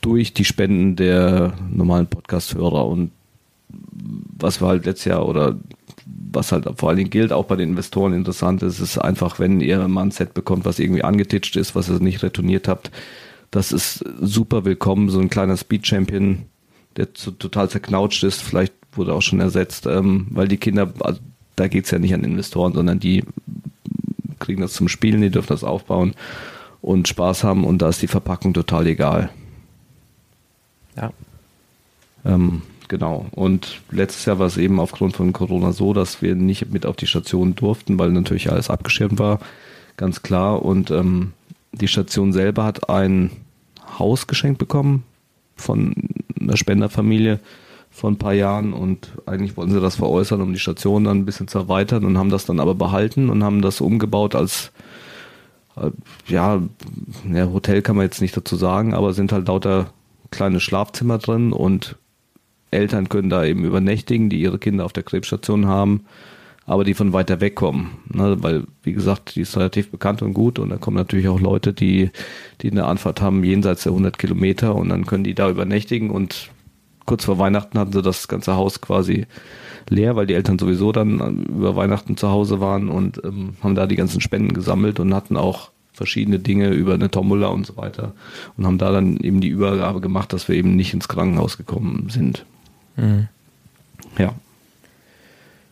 [0.00, 3.12] durch die Spenden der normalen Podcast-Hörer und
[4.38, 5.56] was wir halt letztes Jahr oder
[6.06, 9.60] was halt vor allen Dingen gilt, auch bei den Investoren interessant ist, ist einfach, wenn
[9.60, 12.90] ihr mal ein Set bekommt, was irgendwie angetitscht ist, was ihr nicht retourniert habt,
[13.50, 16.46] das ist super willkommen, so ein kleiner Speed Champion,
[16.96, 21.20] der zu, total zerknautscht ist, vielleicht wurde auch schon ersetzt, ähm, weil die Kinder, also
[21.56, 23.24] da geht es ja nicht an Investoren, sondern die
[24.38, 26.14] kriegen das zum Spielen, die dürfen das aufbauen
[26.80, 29.30] und Spaß haben und da ist die Verpackung total egal.
[30.96, 31.12] Ja.
[32.24, 32.62] Ähm,
[32.92, 33.24] genau.
[33.30, 36.94] Und letztes Jahr war es eben aufgrund von Corona so, dass wir nicht mit auf
[36.94, 39.40] die Station durften, weil natürlich alles abgeschirmt war,
[39.96, 40.62] ganz klar.
[40.62, 41.32] Und ähm,
[41.72, 43.30] die Station selber hat ein
[43.98, 45.04] Haus geschenkt bekommen
[45.56, 45.94] von
[46.38, 47.40] einer Spenderfamilie
[47.90, 51.24] vor ein paar Jahren und eigentlich wollten sie das veräußern, um die Station dann ein
[51.24, 54.70] bisschen zu erweitern und haben das dann aber behalten und haben das umgebaut als
[55.76, 55.90] äh,
[56.26, 56.60] ja,
[57.32, 59.94] ja, Hotel kann man jetzt nicht dazu sagen, aber sind halt lauter
[60.30, 61.96] kleine Schlafzimmer drin und
[62.72, 66.04] Eltern können da eben übernächtigen, die ihre Kinder auf der Krebsstation haben,
[66.66, 67.98] aber die von weiter weg kommen.
[68.12, 68.36] Ne?
[68.40, 71.72] Weil, wie gesagt, die ist relativ bekannt und gut und da kommen natürlich auch Leute,
[71.72, 72.10] die,
[72.60, 76.50] die eine Anfahrt haben jenseits der 100 Kilometer und dann können die da übernächtigen und
[77.06, 79.26] kurz vor Weihnachten hatten sie das ganze Haus quasi
[79.88, 83.74] leer, weil die Eltern sowieso dann äh, über Weihnachten zu Hause waren und ähm, haben
[83.74, 87.76] da die ganzen Spenden gesammelt und hatten auch verschiedene Dinge über eine Tombola und so
[87.76, 88.14] weiter
[88.56, 92.08] und haben da dann eben die Übergabe gemacht, dass wir eben nicht ins Krankenhaus gekommen
[92.08, 92.46] sind.
[92.96, 93.28] Mhm.
[94.18, 94.34] Ja.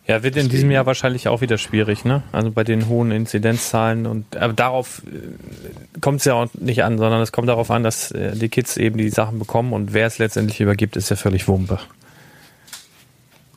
[0.07, 2.23] Ja, wird in diesem Jahr wahrscheinlich auch wieder schwierig, ne?
[2.31, 6.97] Also bei den hohen Inzidenzzahlen und aber darauf äh, kommt es ja auch nicht an,
[6.97, 10.07] sondern es kommt darauf an, dass äh, die Kids eben die Sachen bekommen und wer
[10.07, 11.79] es letztendlich übergibt, ist ja völlig Wumpe.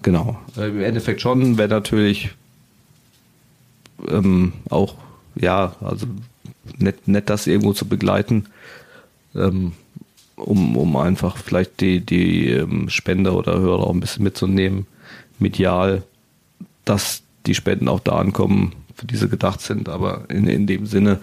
[0.02, 0.38] Genau.
[0.56, 2.30] Äh, Im Endeffekt schon, wäre natürlich
[4.06, 4.96] ähm, auch,
[5.34, 6.06] ja, also
[6.78, 8.46] nett, nett das irgendwo zu begleiten,
[9.34, 9.72] ähm,
[10.36, 14.86] um, um einfach vielleicht die, die ähm, Spender oder Hörer auch ein bisschen mitzunehmen,
[15.38, 16.02] medial
[16.84, 19.88] dass die Spenden auch da ankommen, für die sie gedacht sind.
[19.88, 21.20] Aber in, in dem Sinne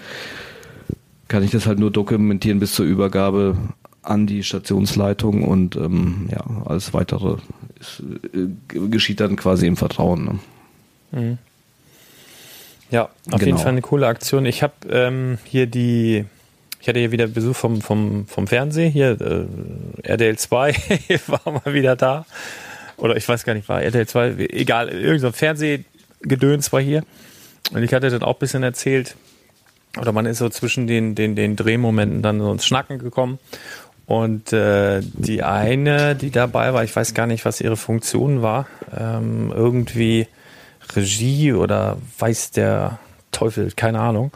[1.27, 3.57] kann ich das halt nur dokumentieren bis zur Übergabe
[4.03, 7.37] an die Stationsleitung und ähm, ja, alles weitere
[7.79, 8.03] ist,
[8.33, 8.47] äh,
[8.89, 10.25] geschieht dann quasi im Vertrauen.
[10.25, 10.39] Ne?
[11.11, 11.37] Mhm.
[12.89, 13.45] Ja, auf genau.
[13.45, 14.45] jeden Fall eine coole Aktion.
[14.45, 16.25] Ich habe ähm, hier die,
[16.81, 20.75] ich hatte hier wieder Besuch vom, vom, vom Fernsehen, hier äh, RDL 2
[21.27, 22.25] war mal wieder da
[23.01, 27.03] oder ich weiß gar nicht, war RTL 2, egal, irgendein so Fernsehgedöns war hier.
[27.71, 29.15] Und ich hatte dann auch ein bisschen erzählt,
[29.99, 33.39] oder man ist so zwischen den, den, den Drehmomenten dann so ins Schnacken gekommen.
[34.05, 38.67] Und äh, die eine, die dabei war, ich weiß gar nicht, was ihre Funktion war,
[38.95, 40.27] ähm, irgendwie
[40.95, 42.99] Regie oder weiß der
[43.41, 44.31] Teufel, keine Ahnung.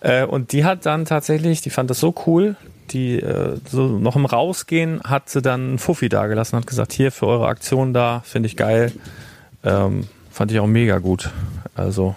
[0.00, 2.56] Äh, und die hat dann tatsächlich, die fand das so cool,
[2.90, 7.26] die äh, so noch im Rausgehen hat sie dann Fuffi dagelassen, hat gesagt, hier für
[7.26, 8.92] eure Aktion da, finde ich geil.
[9.64, 11.30] Ähm, fand ich auch mega gut.
[11.74, 12.14] Also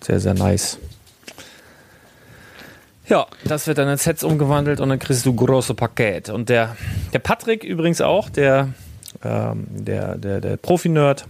[0.00, 0.78] sehr, sehr nice.
[3.08, 6.30] Ja, das wird dann in Sets umgewandelt und dann kriegst du große Paket.
[6.30, 6.76] Und der,
[7.12, 8.68] der Patrick übrigens auch, der,
[9.22, 11.26] ähm, der, der, der Profi-Nerd,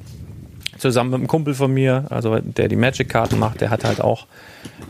[0.79, 4.26] zusammen mit einem Kumpel von mir, also der die Magic-Karten macht, der hat halt auch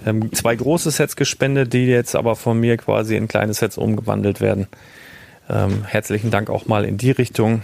[0.07, 4.41] ähm, zwei große Sets gespendet, die jetzt aber von mir quasi in kleine Sets umgewandelt
[4.41, 4.67] werden.
[5.51, 7.63] Ähm, herzlichen Dank auch mal in die Richtung.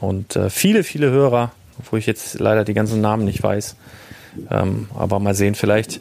[0.00, 1.52] Und äh, viele, viele Hörer,
[1.90, 3.76] wo ich jetzt leider die ganzen Namen nicht weiß.
[4.50, 6.00] Ähm, aber mal sehen, vielleicht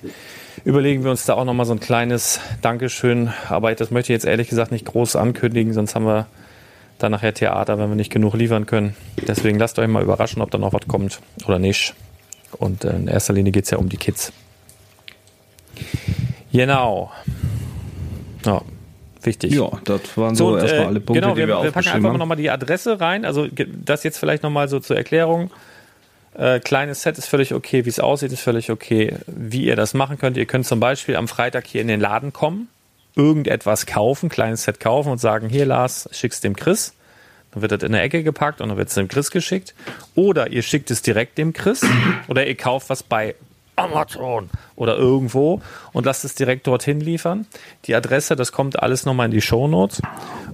[0.65, 3.31] überlegen wir uns da auch nochmal so ein kleines Dankeschön.
[3.49, 6.27] Aber das möchte ich jetzt ehrlich gesagt nicht groß ankündigen, sonst haben wir
[7.03, 8.95] dann nachher Theater, wenn wir nicht genug liefern können.
[9.27, 11.93] Deswegen lasst euch mal überraschen, ob da noch was kommt oder nicht.
[12.57, 14.31] Und äh, in erster Linie geht es ja um die Kids.
[16.51, 17.11] Genau.
[18.45, 18.61] Ja,
[19.21, 19.53] wichtig.
[19.53, 21.71] Ja, das waren so, so und, erstmal äh, alle Punkte, genau, die wir, wir, wir
[21.71, 23.25] packen einfach mal nochmal die Adresse rein.
[23.25, 25.51] Also das jetzt vielleicht nochmal so zur Erklärung.
[26.35, 29.15] Äh, kleines Set ist völlig okay, wie es aussieht, ist völlig okay.
[29.27, 32.33] Wie ihr das machen könnt, ihr könnt zum Beispiel am Freitag hier in den Laden
[32.33, 32.69] kommen,
[33.15, 36.93] irgendetwas kaufen, kleines Set kaufen und sagen, hier Lars, schick's dem Chris.
[37.51, 39.75] Dann wird das in der Ecke gepackt und dann wird es dem Chris geschickt.
[40.15, 41.85] Oder ihr schickt es direkt dem Chris
[42.27, 43.35] oder ihr kauft was bei
[43.75, 45.61] Amazon oder irgendwo
[45.93, 47.47] und lasst es direkt dorthin liefern.
[47.85, 50.01] Die Adresse, das kommt alles nochmal in die Show Notes.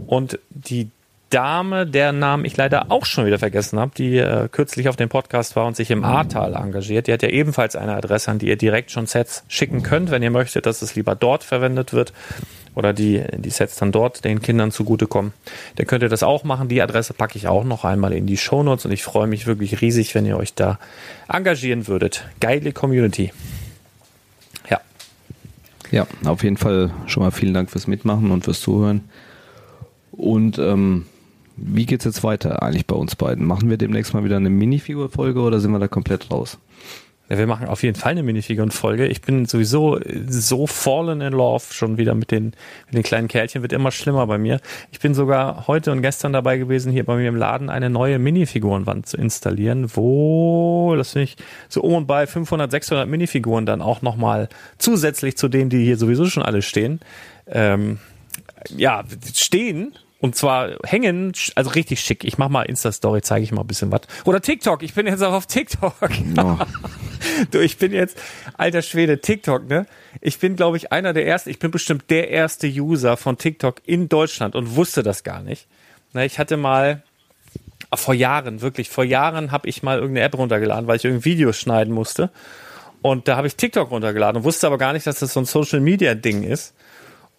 [0.07, 0.89] Und die
[1.29, 5.09] Dame, deren Namen ich leider auch schon wieder vergessen habe, die äh, kürzlich auf dem
[5.09, 8.47] Podcast war und sich im Ahrtal engagiert, die hat ja ebenfalls eine Adresse, an die
[8.47, 12.13] ihr direkt schon Sets schicken könnt, wenn ihr möchtet, dass es lieber dort verwendet wird
[12.75, 15.33] oder die, die Sets dann dort den Kindern zugutekommen.
[15.75, 16.67] Dann könnt ihr das auch machen.
[16.69, 19.81] Die Adresse packe ich auch noch einmal in die Shownotes und ich freue mich wirklich
[19.81, 20.79] riesig, wenn ihr euch da
[21.27, 22.25] engagieren würdet.
[22.39, 23.31] Geile Community.
[24.69, 24.79] Ja.
[25.91, 29.09] Ja, auf jeden Fall schon mal vielen Dank fürs Mitmachen und fürs Zuhören.
[30.11, 31.05] Und ähm,
[31.61, 33.45] wie geht's jetzt weiter eigentlich bei uns beiden?
[33.45, 36.59] Machen wir demnächst mal wieder eine Minifigur-Folge oder sind wir da komplett raus?
[37.29, 39.05] Ja, wir machen auf jeden Fall eine Minifiguren-Folge.
[39.05, 42.53] Ich bin sowieso so fallen in love schon wieder mit den,
[42.87, 43.61] mit den kleinen Kerlchen.
[43.61, 44.59] Wird immer schlimmer bei mir.
[44.91, 48.17] Ich bin sogar heute und gestern dabei gewesen, hier bei mir im Laden eine neue
[48.17, 51.37] Minifigurenwand zu installieren, wo, das finde ich,
[51.67, 54.49] so um und bei 500, 600 Minifiguren dann auch nochmal
[54.79, 56.99] zusätzlich zu denen, die hier sowieso schon alle stehen,
[57.45, 57.99] ähm,
[58.75, 59.03] ja,
[59.35, 62.25] stehen und zwar hängen, also richtig schick.
[62.25, 64.01] Ich mach mal Insta-Story, zeige ich mal ein bisschen was.
[64.25, 65.95] Oder TikTok, ich bin jetzt auch auf TikTok.
[66.37, 66.57] Oh.
[67.51, 68.17] du, ich bin jetzt,
[68.57, 69.85] alter Schwede, TikTok, ne?
[70.19, 73.81] Ich bin, glaube ich, einer der ersten, ich bin bestimmt der erste User von TikTok
[73.85, 75.67] in Deutschland und wusste das gar nicht.
[76.11, 77.01] Ne, ich hatte mal,
[77.89, 81.31] ah, vor Jahren, wirklich, vor Jahren habe ich mal irgendeine App runtergeladen, weil ich irgendwie
[81.31, 82.29] Videos schneiden musste.
[83.01, 85.45] Und da habe ich TikTok runtergeladen und wusste aber gar nicht, dass das so ein
[85.45, 86.73] Social-Media-Ding ist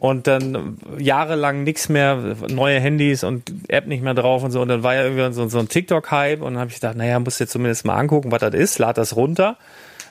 [0.00, 4.62] und dann jahrelang nichts mehr, neue Handys und App nicht mehr drauf und so.
[4.62, 7.20] Und dann war ja irgendwie so, so ein TikTok-Hype und dann habe ich gedacht, naja,
[7.20, 9.58] muss jetzt zumindest mal angucken, was das ist, lad das runter,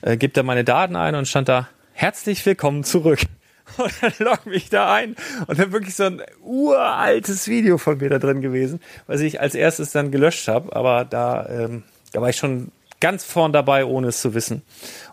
[0.04, 3.20] äh, gib da meine Daten ein und stand da, herzlich willkommen zurück.
[3.78, 5.16] Und dann log mich da ein
[5.46, 9.54] und dann wirklich so ein uraltes Video von mir da drin gewesen, was ich als
[9.54, 10.76] erstes dann gelöscht habe.
[10.76, 14.64] Aber da, ähm, da war ich schon ganz vorn dabei, ohne es zu wissen.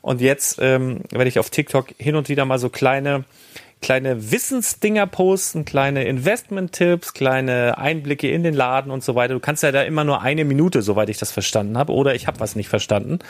[0.00, 3.24] Und jetzt ähm, werde ich auf TikTok hin und wieder mal so kleine
[3.86, 9.34] kleine Wissensdinger posten, kleine Investment-Tipps, kleine Einblicke in den Laden und so weiter.
[9.34, 12.26] Du kannst ja da immer nur eine Minute, soweit ich das verstanden habe, oder ich
[12.26, 13.20] habe was nicht verstanden,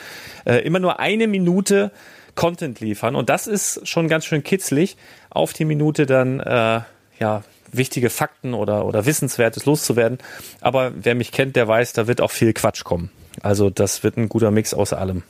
[0.45, 1.91] äh, immer nur eine Minute
[2.33, 3.15] Content liefern.
[3.15, 4.97] Und das ist schon ganz schön kitzlig,
[5.29, 6.81] auf die Minute dann äh,
[7.19, 10.17] ja wichtige Fakten oder, oder Wissenswertes loszuwerden.
[10.59, 13.11] Aber wer mich kennt, der weiß, da wird auch viel Quatsch kommen.
[13.43, 15.21] Also das wird ein guter Mix aus allem.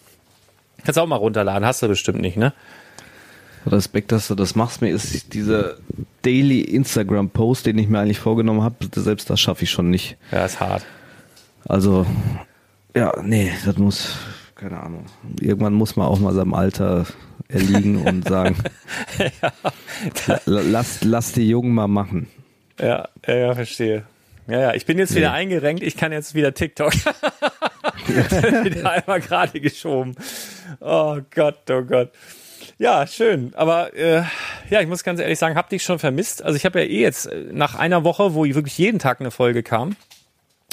[0.86, 2.54] Kannst auch mal runterladen, hast du bestimmt nicht, ne?
[3.72, 4.82] Respekt, dass du das machst.
[4.82, 5.76] Mir ist dieser
[6.22, 10.18] Daily Instagram Post, den ich mir eigentlich vorgenommen habe, selbst das schaffe ich schon nicht.
[10.32, 10.86] Ja, ist hart.
[11.66, 12.06] Also,
[12.96, 14.18] ja, nee, das muss,
[14.56, 15.06] keine Ahnung.
[15.40, 17.06] Irgendwann muss man auch mal seinem Alter
[17.48, 18.58] erliegen und sagen,
[19.42, 20.40] ja.
[20.46, 22.28] lass, lass die Jungen mal machen.
[22.80, 24.04] Ja, ja, verstehe.
[24.48, 25.36] Ja, ja, ich bin jetzt wieder nee.
[25.36, 26.94] eingerenkt, ich kann jetzt wieder TikTok.
[28.08, 30.16] wieder einmal gerade geschoben.
[30.80, 32.12] Oh Gott, oh Gott.
[32.78, 33.54] Ja, schön.
[33.56, 34.24] Aber äh,
[34.70, 36.44] ja, ich muss ganz ehrlich sagen, hab dich schon vermisst.
[36.44, 39.32] Also ich habe ja eh jetzt äh, nach einer Woche, wo wirklich jeden Tag eine
[39.32, 39.96] Folge kam,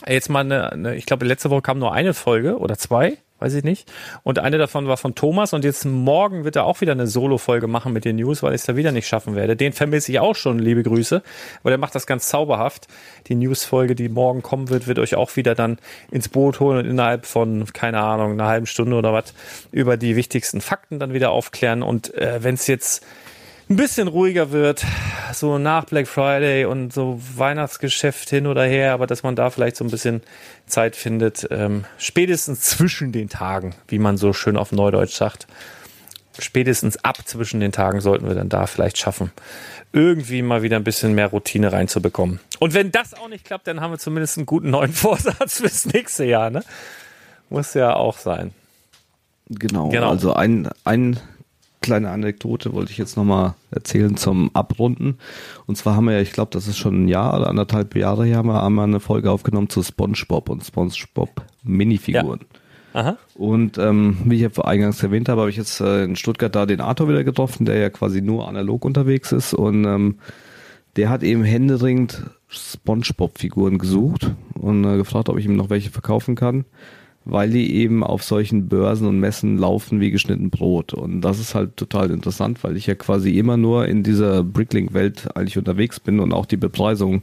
[0.07, 3.55] jetzt mal eine, eine ich glaube letzte Woche kam nur eine Folge oder zwei weiß
[3.55, 3.92] ich nicht.
[4.22, 7.66] Und eine davon war von Thomas und jetzt morgen wird er auch wieder eine Solo-Folge
[7.66, 9.55] machen mit den News, weil ich es da wieder nicht schaffen werde.
[9.55, 11.22] Den vermisse ich auch schon, liebe Grüße,
[11.62, 12.88] weil der macht das ganz zauberhaft.
[13.26, 15.78] Die News-Folge, die morgen kommen wird, wird euch auch wieder dann
[16.11, 19.34] ins Boot holen und innerhalb von, keine Ahnung, einer halben Stunde oder was
[19.72, 21.82] über die wichtigsten Fakten dann wieder aufklären.
[21.82, 23.05] Und äh, wenn es jetzt
[23.69, 24.85] ein bisschen ruhiger wird,
[25.33, 29.77] so nach Black Friday und so Weihnachtsgeschäft hin oder her, aber dass man da vielleicht
[29.77, 30.23] so ein bisschen
[30.67, 35.47] Zeit findet, ähm, spätestens zwischen den Tagen, wie man so schön auf Neudeutsch sagt,
[36.39, 39.33] spätestens ab zwischen den Tagen sollten wir dann da vielleicht schaffen,
[39.93, 42.41] irgendwie mal wieder ein bisschen mehr Routine reinzubekommen.
[42.59, 45.87] Und wenn das auch nicht klappt, dann haben wir zumindest einen guten neuen Vorsatz fürs
[45.87, 46.62] nächste Jahr, ne?
[47.49, 48.53] Muss ja auch sein.
[49.49, 50.11] Genau, genau.
[50.11, 51.21] also ein, ein
[51.85, 55.18] kleine Anekdote wollte ich jetzt nochmal erzählen zum Abrunden.
[55.66, 58.24] Und zwar haben wir ja, ich glaube, das ist schon ein Jahr oder anderthalb Jahre
[58.24, 62.41] her, haben wir einmal eine Folge aufgenommen zu SpongeBob und SpongeBob Minifiguren.
[62.95, 63.01] Ja.
[63.01, 63.18] Aha.
[63.35, 66.64] Und ähm, wie ich ja eingangs erwähnt habe, habe ich jetzt äh, in Stuttgart da
[66.64, 70.18] den Arthur wieder getroffen, der ja quasi nur analog unterwegs ist und ähm,
[70.97, 76.35] der hat eben händeringend SpongeBob-Figuren gesucht und äh, gefragt, ob ich ihm noch welche verkaufen
[76.35, 76.64] kann
[77.25, 80.93] weil die eben auf solchen Börsen und Messen laufen wie geschnitten Brot.
[80.93, 85.35] Und das ist halt total interessant, weil ich ja quasi immer nur in dieser Bricklink-Welt
[85.35, 87.22] eigentlich unterwegs bin und auch die Bepreisung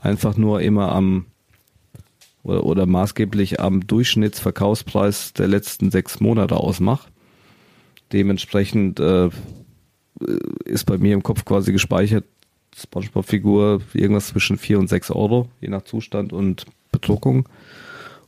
[0.00, 1.26] einfach nur immer am
[2.42, 7.08] oder, oder maßgeblich am Durchschnittsverkaufspreis der letzten sechs Monate ausmache.
[8.12, 9.30] Dementsprechend äh,
[10.64, 12.24] ist bei mir im Kopf quasi gespeichert,
[12.76, 17.48] Spongebob-Figur irgendwas zwischen vier und sechs Euro, je nach Zustand und Bedruckung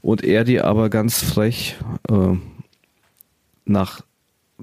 [0.02, 1.76] und er die aber ganz frech
[2.10, 2.36] äh,
[3.64, 4.02] nach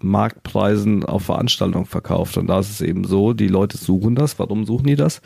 [0.02, 2.38] Marktpreisen auf Veranstaltungen verkauft.
[2.38, 4.38] Und da ist es eben so, die Leute suchen das.
[4.40, 5.22] Warum suchen die das?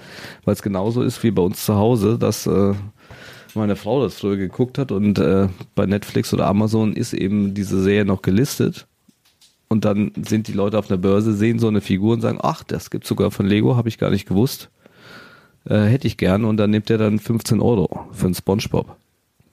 [0.45, 2.74] Weil es genauso ist wie bei uns zu Hause, dass äh,
[3.55, 7.82] meine Frau das früher geguckt hat und äh, bei Netflix oder Amazon ist eben diese
[7.82, 8.88] Serie noch gelistet.
[9.68, 12.64] Und dann sind die Leute auf einer Börse, sehen so eine Figur und sagen, ach,
[12.64, 14.70] das gibt sogar von Lego, habe ich gar nicht gewusst.
[15.66, 16.45] Äh, hätte ich gern.
[16.45, 18.95] Und dann nimmt er dann 15 Euro für einen Spongebob.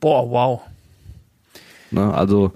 [0.01, 0.61] Boah, wow.
[1.91, 2.53] Ne, also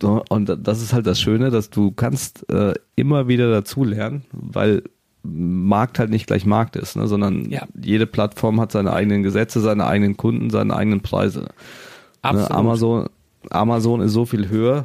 [0.00, 4.82] so, und das ist halt das Schöne, dass du kannst äh, immer wieder dazulernen, weil
[5.24, 7.66] Markt halt nicht gleich Markt ist, ne, sondern ja.
[7.80, 11.40] jede Plattform hat seine eigenen Gesetze, seine eigenen Kunden, seine eigenen Preise.
[11.40, 11.48] Ne,
[12.22, 12.50] Absolut.
[12.50, 13.08] Ne, Amazon,
[13.50, 14.84] Amazon ist so viel höher,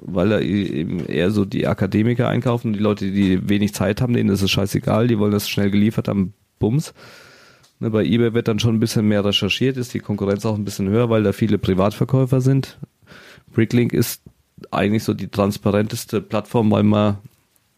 [0.00, 4.30] weil da eben eher so die Akademiker einkaufen, die Leute, die wenig Zeit haben, denen
[4.30, 6.92] ist es scheißegal, die wollen das schnell geliefert haben, Bums.
[7.82, 10.64] Ne, bei eBay wird dann schon ein bisschen mehr recherchiert, ist die Konkurrenz auch ein
[10.64, 12.78] bisschen höher, weil da viele Privatverkäufer sind.
[13.52, 14.22] Bricklink ist
[14.70, 17.18] eigentlich so die transparenteste Plattform, weil man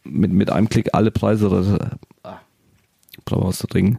[0.03, 2.37] mit, mit einem Klick alle Preise ah,
[3.31, 3.97] auszudringen,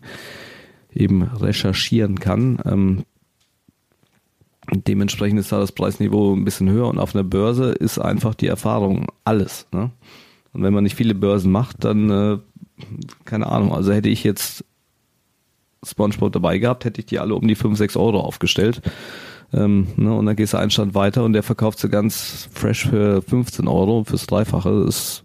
[0.94, 2.60] eben recherchieren kann.
[2.64, 3.04] Ähm,
[4.72, 8.46] dementsprechend ist da das Preisniveau ein bisschen höher und auf einer Börse ist einfach die
[8.46, 9.66] Erfahrung alles.
[9.72, 9.90] Ne?
[10.52, 12.38] Und wenn man nicht viele Börsen macht, dann, äh,
[13.24, 14.64] keine Ahnung, also hätte ich jetzt
[15.90, 18.82] Spongebob dabei gehabt, hätte ich die alle um die 5, 6 Euro aufgestellt.
[19.52, 22.86] Ähm, ne, und dann gehst du einen Stand weiter und der verkauft sie ganz fresh
[22.88, 24.84] für 15 Euro fürs Dreifache.
[24.88, 25.24] Ist,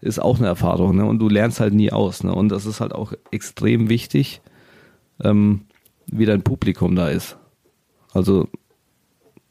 [0.00, 0.96] ist auch eine Erfahrung.
[0.96, 1.04] Ne?
[1.04, 2.24] Und du lernst halt nie aus.
[2.24, 2.34] Ne?
[2.34, 4.40] Und das ist halt auch extrem wichtig,
[5.22, 5.62] ähm,
[6.06, 7.36] wie dein Publikum da ist.
[8.12, 8.48] Also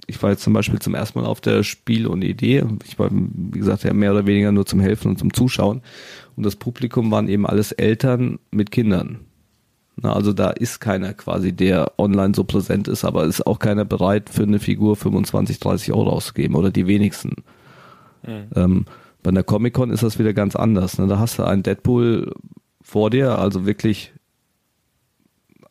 [0.08, 2.66] ich war jetzt zum Beispiel zum ersten Mal auf der Spiel und Idee.
[2.86, 5.82] Ich war, wie gesagt, ja mehr oder weniger nur zum Helfen und zum Zuschauen.
[6.36, 9.20] Und das Publikum waren eben alles Eltern mit Kindern.
[10.02, 13.86] Na, also da ist keiner quasi, der online so präsent ist, aber ist auch keiner
[13.86, 17.44] bereit, für eine Figur 25, 30 Euro auszugeben oder die wenigsten.
[18.26, 18.48] Mhm.
[18.56, 18.86] Ähm,
[19.22, 20.98] bei einer Comic-Con ist das wieder ganz anders.
[20.98, 21.08] Ne?
[21.08, 22.34] Da hast du einen Deadpool
[22.82, 24.12] vor dir, also wirklich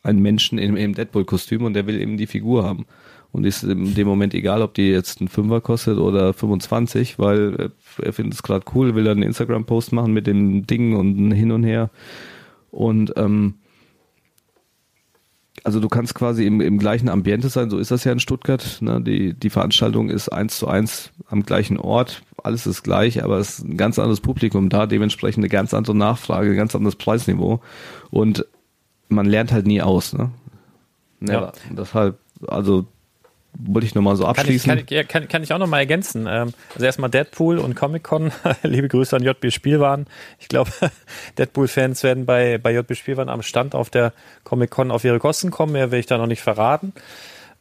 [0.03, 2.87] einen Menschen in, im Deadpool-Kostüm und der will eben die Figur haben.
[3.33, 7.70] Und ist in dem Moment egal, ob die jetzt einen Fünfer kostet oder 25, weil
[8.03, 11.53] er findet es gerade cool, will dann einen Instagram-Post machen mit dem Ding und hin
[11.53, 11.91] und her.
[12.72, 13.55] Und ähm,
[15.65, 18.79] also du kannst quasi im, im gleichen Ambiente sein, so ist das ja in Stuttgart.
[18.81, 19.01] Ne?
[19.01, 23.59] Die, die Veranstaltung ist eins zu eins am gleichen Ort, alles ist gleich, aber es
[23.59, 27.61] ist ein ganz anderes Publikum da, dementsprechend eine ganz andere Nachfrage, ein ganz anderes Preisniveau.
[28.11, 28.47] Und
[29.09, 30.13] man lernt halt nie aus.
[30.13, 30.31] Ne?
[31.21, 31.53] Ja.
[31.71, 32.87] Deshalb, also
[33.53, 34.68] wollte ich nochmal so abschließen.
[34.68, 36.26] Kann ich, kann, ich, kann, kann ich auch nochmal ergänzen.
[36.28, 38.32] Ähm, also erstmal Deadpool und Comic-Con.
[38.62, 40.07] Liebe Grüße an JB Spielwaren.
[40.38, 40.70] Ich glaube,
[41.38, 44.12] Deadpool-Fans werden bei, bei JB Spielwaren am Stand auf der
[44.44, 45.72] Comic-Con auf ihre Kosten kommen.
[45.72, 46.92] Mehr will ich da noch nicht verraten.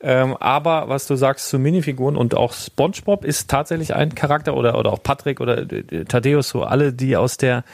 [0.01, 4.77] Ähm, aber was du sagst zu Minifiguren und auch SpongeBob ist tatsächlich ein Charakter oder,
[4.77, 7.65] oder auch Patrick oder Thaddeus, so alle, die aus der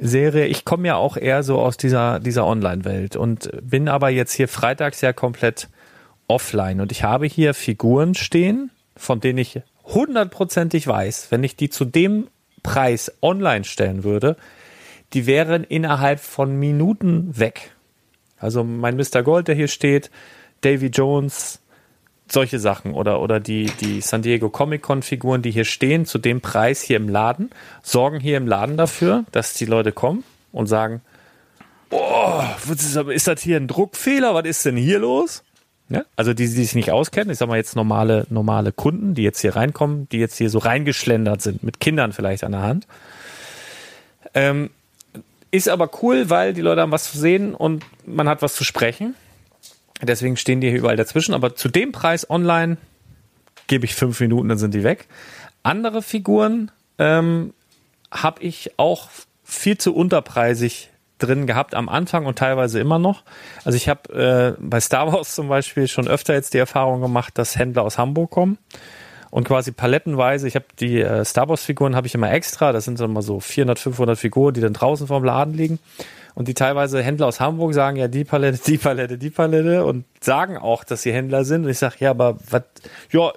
[0.00, 0.46] Serie.
[0.46, 4.48] Ich komme ja auch eher so aus dieser, dieser Online-Welt und bin aber jetzt hier
[4.48, 5.68] freitags ja komplett
[6.28, 6.80] offline.
[6.80, 11.84] Und ich habe hier Figuren stehen, von denen ich hundertprozentig weiß, wenn ich die zu
[11.84, 12.28] dem
[12.62, 14.36] Preis online stellen würde,
[15.12, 17.72] die wären innerhalb von Minuten weg.
[18.38, 19.22] Also mein Mr.
[19.22, 20.10] Gold, der hier steht,
[20.62, 21.60] Davy Jones,
[22.30, 26.18] solche Sachen oder, oder die, die San Diego Comic Con Figuren, die hier stehen, zu
[26.18, 27.50] dem Preis hier im Laden,
[27.82, 31.02] sorgen hier im Laden dafür, dass die Leute kommen und sagen,
[31.90, 32.42] oh,
[33.10, 34.34] ist das hier ein Druckfehler?
[34.34, 35.42] Was ist denn hier los?
[35.92, 36.04] Ja?
[36.16, 39.40] Also die, die sich nicht auskennen, ich sag mal jetzt normale, normale Kunden, die jetzt
[39.40, 42.86] hier reinkommen, die jetzt hier so reingeschlendert sind, mit Kindern vielleicht an der Hand.
[44.34, 44.70] Ähm,
[45.50, 48.64] ist aber cool, weil die Leute haben was zu sehen und man hat was zu
[48.64, 49.14] sprechen.
[50.00, 51.34] Deswegen stehen die hier überall dazwischen.
[51.34, 52.78] Aber zu dem Preis online
[53.66, 55.06] gebe ich fünf Minuten, dann sind die weg.
[55.62, 57.52] Andere Figuren, ähm,
[58.12, 59.08] habe ich auch
[59.44, 60.90] viel zu unterpreisig
[61.22, 63.22] drin gehabt am Anfang und teilweise immer noch.
[63.64, 67.38] Also ich habe äh, bei Star Wars zum Beispiel schon öfter jetzt die Erfahrung gemacht,
[67.38, 68.58] dass Händler aus Hamburg kommen
[69.30, 72.84] und quasi palettenweise, ich habe die äh, Star Wars Figuren habe ich immer extra, das
[72.84, 75.78] sind so immer so 400, 500 Figuren, die dann draußen vorm Laden liegen
[76.34, 80.04] und die teilweise Händler aus Hamburg sagen ja die Palette, die Palette, die Palette und
[80.20, 82.62] sagen auch, dass sie Händler sind und ich sage, ja, aber was
[83.10, 83.32] ja,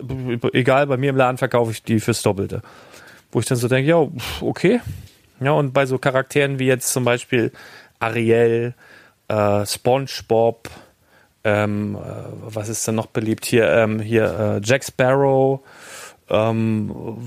[0.54, 2.62] egal, bei mir im Laden verkaufe ich die fürs Doppelte.
[3.32, 4.08] Wo ich dann so denke, ja,
[4.42, 4.80] okay.
[5.40, 7.52] Ja, und bei so Charakteren wie jetzt zum Beispiel
[8.00, 8.74] Ariel,
[9.28, 10.70] äh, SpongeBob,
[11.44, 12.00] ähm, äh,
[12.42, 13.70] was ist denn noch beliebt hier?
[13.70, 15.62] Ähm, hier äh, Jack Sparrow,
[16.30, 17.18] ähm,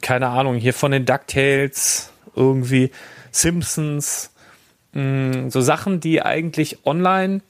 [0.00, 2.90] keine Ahnung, hier von den DuckTales irgendwie,
[3.30, 4.30] Simpsons,
[4.92, 7.40] mh, mm, so Sachen, die eigentlich online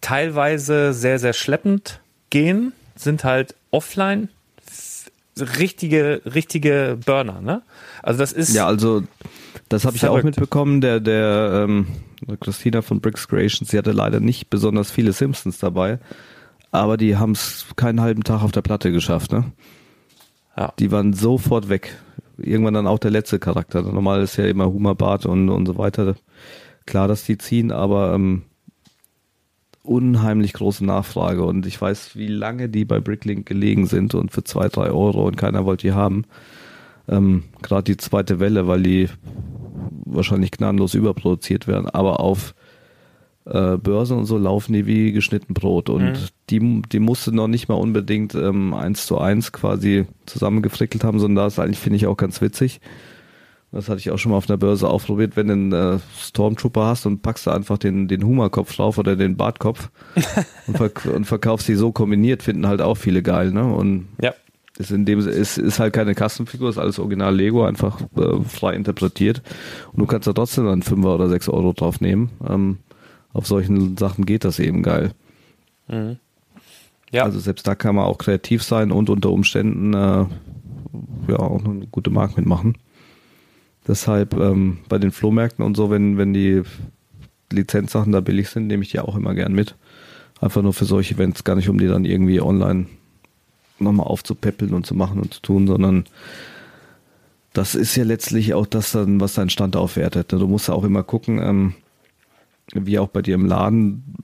[0.00, 2.00] teilweise sehr, sehr schleppend
[2.30, 4.28] gehen, sind halt offline
[5.38, 7.62] richtige, richtige Burner, ne?
[8.02, 8.54] Also das ist.
[8.54, 9.04] Ja, also
[9.72, 10.80] das habe ich auch mitbekommen.
[10.80, 11.86] Der, der ähm,
[12.40, 15.98] Christina von Bricks Creations, sie hatte leider nicht besonders viele Simpsons dabei,
[16.70, 19.52] aber die haben es keinen halben Tag auf der Platte geschafft, ne?
[20.56, 20.72] Ja.
[20.78, 21.96] Die waren sofort weg.
[22.36, 23.82] Irgendwann dann auch der letzte Charakter.
[23.82, 26.14] Normal ist ja immer Humor, Bart und, und so weiter.
[26.84, 28.42] Klar, dass die ziehen, aber ähm,
[29.82, 34.44] unheimlich große Nachfrage und ich weiß, wie lange die bei Bricklink gelegen sind und für
[34.44, 36.24] zwei, drei Euro und keiner wollte die haben.
[37.08, 39.08] Ähm, Gerade die zweite Welle, weil die
[40.04, 42.54] wahrscheinlich gnadenlos überproduziert werden, aber auf
[43.44, 46.26] äh, Börsen und so laufen die wie geschnitten Brot und mhm.
[46.50, 51.44] die, die musste noch nicht mal unbedingt ähm, eins zu eins quasi zusammengefrickelt haben, sondern
[51.44, 52.80] das eigentlich finde ich auch ganz witzig
[53.72, 56.84] das hatte ich auch schon mal auf einer Börse ausprobiert, wenn du einen äh, Stormtrooper
[56.84, 59.90] hast und packst da einfach den, den Hummerkopf drauf oder den Bartkopf
[60.66, 63.64] und, verk und verkaufst die so kombiniert, finden halt auch viele geil, ne?
[63.64, 64.34] Und ja.
[64.78, 68.74] Ist in dem ist, ist halt keine Custom-Figur, ist alles original Lego, einfach äh, frei
[68.74, 69.42] interpretiert.
[69.92, 72.30] Und du kannst da trotzdem dann Fünfer oder sechs Euro drauf nehmen.
[72.48, 72.78] Ähm,
[73.32, 75.12] auf solchen Sachen geht das eben geil.
[75.88, 76.16] Mhm.
[77.10, 77.24] Ja.
[77.24, 80.26] Also selbst da kann man auch kreativ sein und unter Umständen äh,
[81.28, 82.78] ja auch eine gute Marke mitmachen.
[83.86, 86.62] Deshalb ähm, bei den Flohmärkten und so, wenn, wenn die
[87.50, 89.76] Lizenzsachen da billig sind, nehme ich die auch immer gern mit.
[90.40, 92.86] Einfach nur für solche Events, gar nicht um die dann irgendwie online
[93.82, 96.04] nochmal aufzupäppeln und zu machen und zu tun, sondern
[97.52, 100.32] das ist ja letztlich auch das dann, was dein Stand aufwertet.
[100.32, 101.74] Du musst ja auch immer gucken, ähm,
[102.72, 104.14] wie auch bei dir im Laden,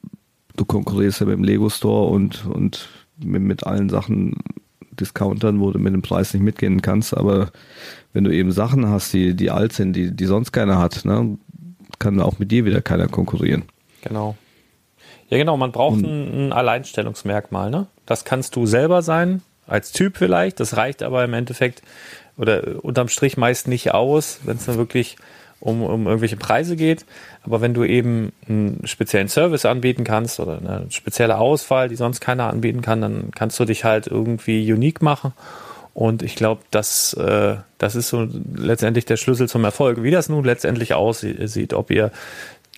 [0.57, 2.89] du konkurrierst ja mit dem Lego Store und, und
[3.19, 4.37] mit, mit allen Sachen
[4.99, 7.51] Discountern, wo du mit dem Preis nicht mitgehen kannst, aber
[8.13, 11.39] wenn du eben Sachen hast, die, die alt sind, die, die sonst keiner hat, ne,
[11.99, 13.65] kann auch mit dir wieder keiner konkurrieren.
[14.03, 14.37] Genau.
[15.29, 17.87] Ja, genau, man braucht ein, ein, Alleinstellungsmerkmal, ne?
[18.07, 21.83] Das kannst du selber sein, als Typ vielleicht, das reicht aber im Endeffekt
[22.37, 25.17] oder unterm Strich meist nicht aus, wenn es dann wirklich
[25.61, 27.05] um, um irgendwelche Preise geht.
[27.43, 32.21] Aber wenn du eben einen speziellen Service anbieten kannst oder eine spezielle Auswahl, die sonst
[32.21, 35.33] keiner anbieten kann, dann kannst du dich halt irgendwie unique machen
[35.99, 40.01] und ich glaube, das, äh, das ist so letztendlich der Schlüssel zum Erfolg.
[40.01, 42.13] Wie das nun letztendlich aussieht, ob ihr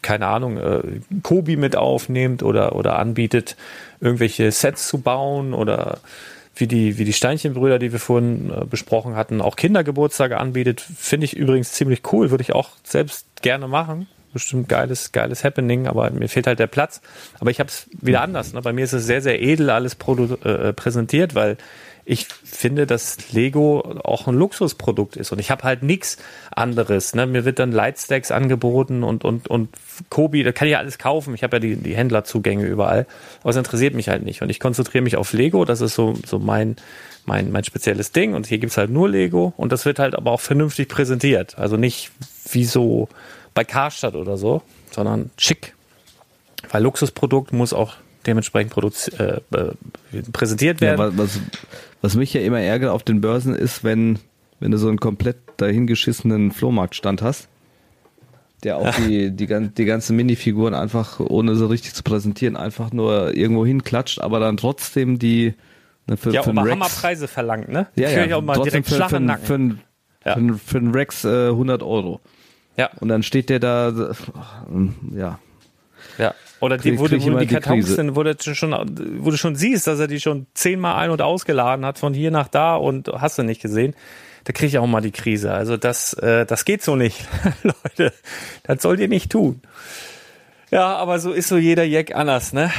[0.00, 0.80] keine Ahnung, äh,
[1.22, 3.58] Kobi mit aufnehmt oder, oder anbietet,
[4.00, 5.98] irgendwelche Sets zu bauen oder
[6.60, 11.24] wie die, wie die Steinchenbrüder, die wir vorhin äh, besprochen hatten, auch Kindergeburtstage anbietet, finde
[11.24, 14.06] ich übrigens ziemlich cool, würde ich auch selbst gerne machen.
[14.32, 17.00] Bestimmt geiles, geiles Happening, aber mir fehlt halt der Platz.
[17.40, 18.52] Aber ich habe es wieder anders.
[18.52, 18.62] Ne?
[18.62, 21.56] Bei mir ist es sehr, sehr edel alles äh, präsentiert, weil
[22.04, 26.16] ich finde, dass Lego auch ein Luxusprodukt ist und ich habe halt nichts
[26.50, 27.14] anderes.
[27.14, 27.26] Ne?
[27.26, 29.68] Mir wird dann Lightstacks angeboten und und und
[30.08, 31.34] Kobi, da kann ich ja alles kaufen.
[31.34, 33.06] Ich habe ja die, die Händlerzugänge überall,
[33.40, 35.64] aber es interessiert mich halt nicht und ich konzentriere mich auf Lego.
[35.64, 36.76] Das ist so so mein
[37.26, 40.32] mein mein spezielles Ding und hier gibt's halt nur Lego und das wird halt aber
[40.32, 41.58] auch vernünftig präsentiert.
[41.58, 42.10] Also nicht
[42.50, 43.08] wie so
[43.54, 45.74] bei Karstadt oder so, sondern schick.
[46.70, 47.94] Weil Luxusprodukt muss auch
[48.26, 48.74] dementsprechend
[49.18, 51.00] äh, äh, präsentiert werden.
[51.00, 51.40] Ja, was,
[52.00, 54.18] was mich ja immer ärgert auf den Börsen ist, wenn,
[54.58, 57.48] wenn du so einen komplett dahingeschissenen Flohmarktstand hast,
[58.62, 63.34] der auch die, die, die ganzen Minifiguren einfach, ohne so richtig zu präsentieren, einfach nur
[63.34, 65.54] irgendwo hinklatscht, aber dann trotzdem die
[66.06, 67.86] ne, für, ja, für aber Hammerpreise verlangt, ne?
[67.96, 69.76] Ja, ja, ich auch mal direkt für, für, für, für, für,
[70.26, 70.34] ja.
[70.34, 72.20] für, für einen Rex äh, 100 Euro.
[72.76, 72.90] Ja.
[73.00, 73.92] Und dann steht der da,
[75.14, 75.38] ja.
[76.20, 76.34] Ja.
[76.60, 78.72] Oder die, wo, du, wo die Kartons sind, wo du, schon,
[79.18, 82.30] wo du schon siehst, dass er die schon zehnmal ein- und ausgeladen hat, von hier
[82.30, 83.94] nach da und hast du nicht gesehen.
[84.44, 85.52] Da kriege ich auch mal die Krise.
[85.52, 87.26] Also das, äh, das geht so nicht,
[87.62, 88.12] Leute.
[88.64, 89.62] Das sollt ihr nicht tun.
[90.70, 92.70] Ja, aber so ist so jeder Jack anders, ne?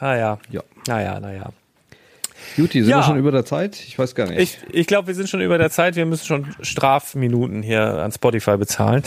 [0.00, 0.38] Naja.
[0.50, 0.62] Ja.
[0.86, 1.50] Naja, naja.
[2.56, 2.98] Juti, sind Ja.
[2.98, 3.74] wir schon über der Zeit?
[3.76, 4.38] Ich weiß gar nicht.
[4.40, 5.96] Ich, ich glaube, wir sind schon über der Zeit.
[5.96, 9.02] Wir müssen schon Strafminuten hier an Spotify bezahlen.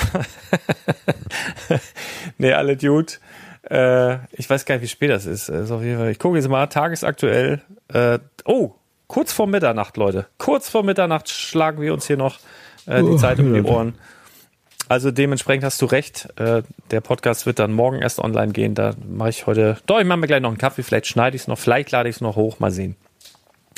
[2.38, 3.14] nee, alle Dude.
[3.70, 5.50] Äh, ich weiß gar nicht, wie spät das ist.
[5.50, 7.62] ist auf jeden Fall, ich gucke jetzt mal, tagesaktuell.
[7.94, 8.72] Äh, oh,
[9.08, 10.28] kurz vor Mitternacht, Leute.
[10.38, 12.40] Kurz vor Mitternacht schlagen wir uns hier noch
[12.86, 13.62] äh, die Oh, Zeit um die.
[13.62, 13.96] Ohren.
[14.90, 16.30] Also dementsprechend hast du recht.
[16.40, 18.74] Äh, der Podcast wird dann morgen erst online gehen.
[18.74, 19.78] Da mache ich heute.
[19.86, 20.82] Doch, ich mache mir gleich noch einen Kaffee.
[20.84, 21.58] Vielleicht schneide ich es noch.
[21.60, 22.60] Vielleicht lade ich es noch hoch.
[22.60, 22.96] Mal sehen.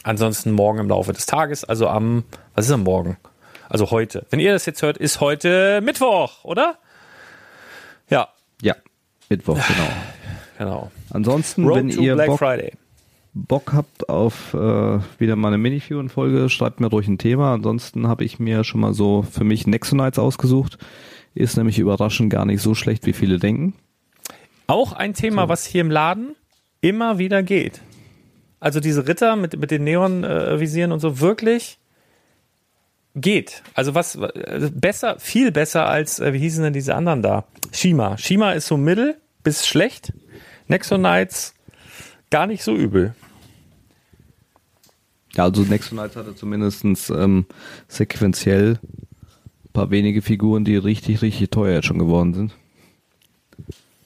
[0.09, 1.63] Ansonsten morgen im Laufe des Tages.
[1.63, 2.23] Also am.
[2.55, 3.17] Was ist am Morgen?
[3.69, 4.25] Also heute.
[4.31, 6.79] Wenn ihr das jetzt hört, ist heute Mittwoch, oder?
[8.09, 8.29] Ja,
[8.59, 8.73] ja,
[9.29, 9.89] Mittwoch, genau.
[10.57, 10.91] genau.
[11.11, 12.71] Ansonsten, Road wenn ihr Black Bock, Friday.
[13.35, 17.53] Bock habt auf äh, wieder mal eine Mini-Folge, schreibt mir ruhig ein Thema.
[17.53, 20.79] Ansonsten habe ich mir schon mal so für mich Nexonites ausgesucht.
[21.35, 23.75] Ist nämlich überraschend gar nicht so schlecht, wie viele denken.
[24.65, 26.35] Auch ein Thema, was hier im Laden
[26.81, 27.81] immer wieder geht.
[28.59, 31.79] Also diese Ritter mit, mit den Neon-Visieren und so, wirklich
[33.15, 33.63] geht.
[33.73, 34.17] Also was
[34.73, 37.45] besser, viel besser als, äh, wie hießen denn diese anderen da?
[37.71, 38.17] Shima.
[38.17, 40.13] Shima ist so mittel bis schlecht.
[40.67, 41.53] Nexonites
[42.29, 43.15] gar nicht so übel.
[45.33, 47.45] Ja, also Nexonites hatte zumindestens ähm,
[47.87, 52.55] sequenziell ein paar wenige Figuren, die richtig, richtig teuer jetzt schon geworden sind.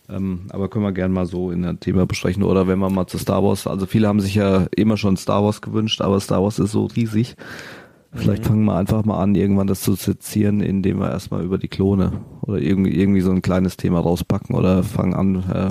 [0.10, 2.44] Ähm, aber können wir gerne mal so in ein Thema besprechen.
[2.44, 5.44] Oder wenn wir mal zu Star Wars, also viele haben sich ja immer schon Star
[5.44, 7.36] Wars gewünscht, aber Star Wars ist so riesig.
[8.16, 11.68] Vielleicht fangen wir einfach mal an, irgendwann das zu sezieren, indem wir erstmal über die
[11.68, 15.70] Klone oder irgendwie, irgendwie so ein kleines Thema rauspacken oder fangen an, äh,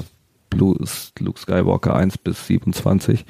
[0.51, 0.77] Blue,
[1.19, 3.25] Luke Skywalker 1 bis 27.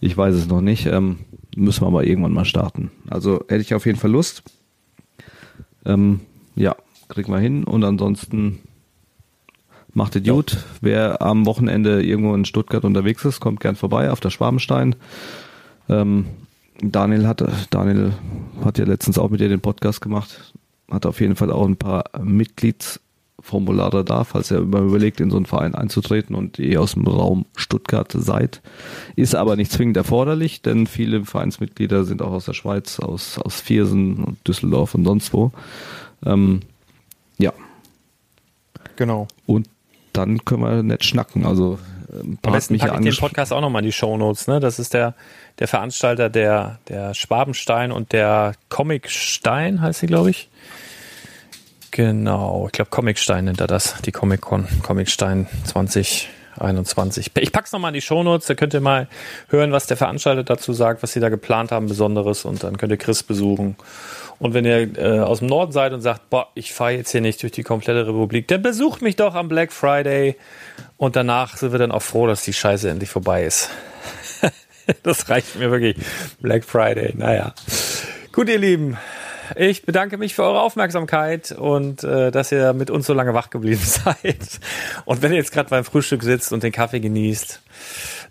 [0.00, 0.86] Ich weiß es noch nicht.
[0.86, 1.20] Ähm,
[1.56, 2.90] müssen wir aber irgendwann mal starten.
[3.08, 4.42] Also hätte ich auf jeden Fall Lust.
[5.84, 6.20] Ähm,
[6.56, 6.76] ja,
[7.08, 7.64] kriegen wir hin.
[7.64, 8.58] Und ansonsten
[9.94, 10.58] macht es gut.
[10.80, 14.94] Wer am Wochenende irgendwo in Stuttgart unterwegs ist, kommt gern vorbei auf der Schwabenstein.
[15.88, 16.26] Ähm,
[16.80, 18.12] Daniel hat, Daniel
[18.64, 20.52] hat ja letztens auch mit dir den Podcast gemacht.
[20.90, 25.36] Hat auf jeden Fall auch ein paar Mitgliedsformulare da, falls ihr immer überlegt, in so
[25.36, 28.62] einen Verein einzutreten und ihr aus dem Raum Stuttgart seid.
[29.16, 33.60] Ist aber nicht zwingend erforderlich, denn viele Vereinsmitglieder sind auch aus der Schweiz, aus, aus
[33.60, 35.50] Viersen und Düsseldorf und sonst wo.
[36.24, 36.60] Ähm,
[37.38, 37.52] ja,
[38.96, 39.28] Genau.
[39.46, 39.68] und
[40.12, 41.46] dann können wir nett schnacken.
[41.46, 41.78] Also
[42.12, 44.46] ähm, Am besten mich packe ich den Podcast auch nochmal in die Shownotes.
[44.46, 44.60] Ne?
[44.60, 45.14] Das ist der,
[45.58, 50.48] der Veranstalter der, der Schwabenstein und der Comicstein, heißt sie, glaube ich.
[51.90, 57.32] Genau, ich glaube Comicstein nennt er das, die Comic-Con, Comicstein 2021.
[57.38, 59.08] Ich pack's nochmal in die Shownotes, da könnt ihr mal
[59.48, 62.92] hören, was der Veranstalter dazu sagt, was sie da geplant haben, Besonderes und dann könnt
[62.92, 63.76] ihr Chris besuchen.
[64.38, 67.20] Und wenn ihr äh, aus dem Norden seid und sagt, boah, ich fahre jetzt hier
[67.20, 70.36] nicht durch die komplette Republik, dann besucht mich doch am Black Friday
[70.96, 73.70] und danach sind wir dann auch froh, dass die Scheiße endlich vorbei ist.
[75.02, 75.96] das reicht mir wirklich.
[76.40, 77.52] Black Friday, naja.
[78.32, 78.96] Gut, ihr Lieben,
[79.56, 83.50] ich bedanke mich für eure Aufmerksamkeit und äh, dass ihr mit uns so lange wach
[83.50, 84.60] geblieben seid.
[85.04, 87.60] Und wenn ihr jetzt gerade beim Frühstück sitzt und den Kaffee genießt,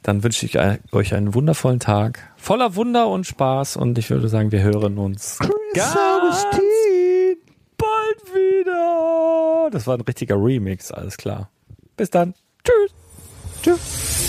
[0.04, 0.58] dann wünsche ich
[0.94, 5.40] euch einen wundervollen Tag voller Wunder und Spaß und ich würde sagen, wir hören uns
[5.74, 5.96] ganz
[7.78, 9.70] bald wieder.
[9.72, 11.50] Das war ein richtiger Remix, alles klar.
[11.96, 12.34] Bis dann.
[12.64, 12.94] Tschüss.
[13.64, 14.27] Tschüss.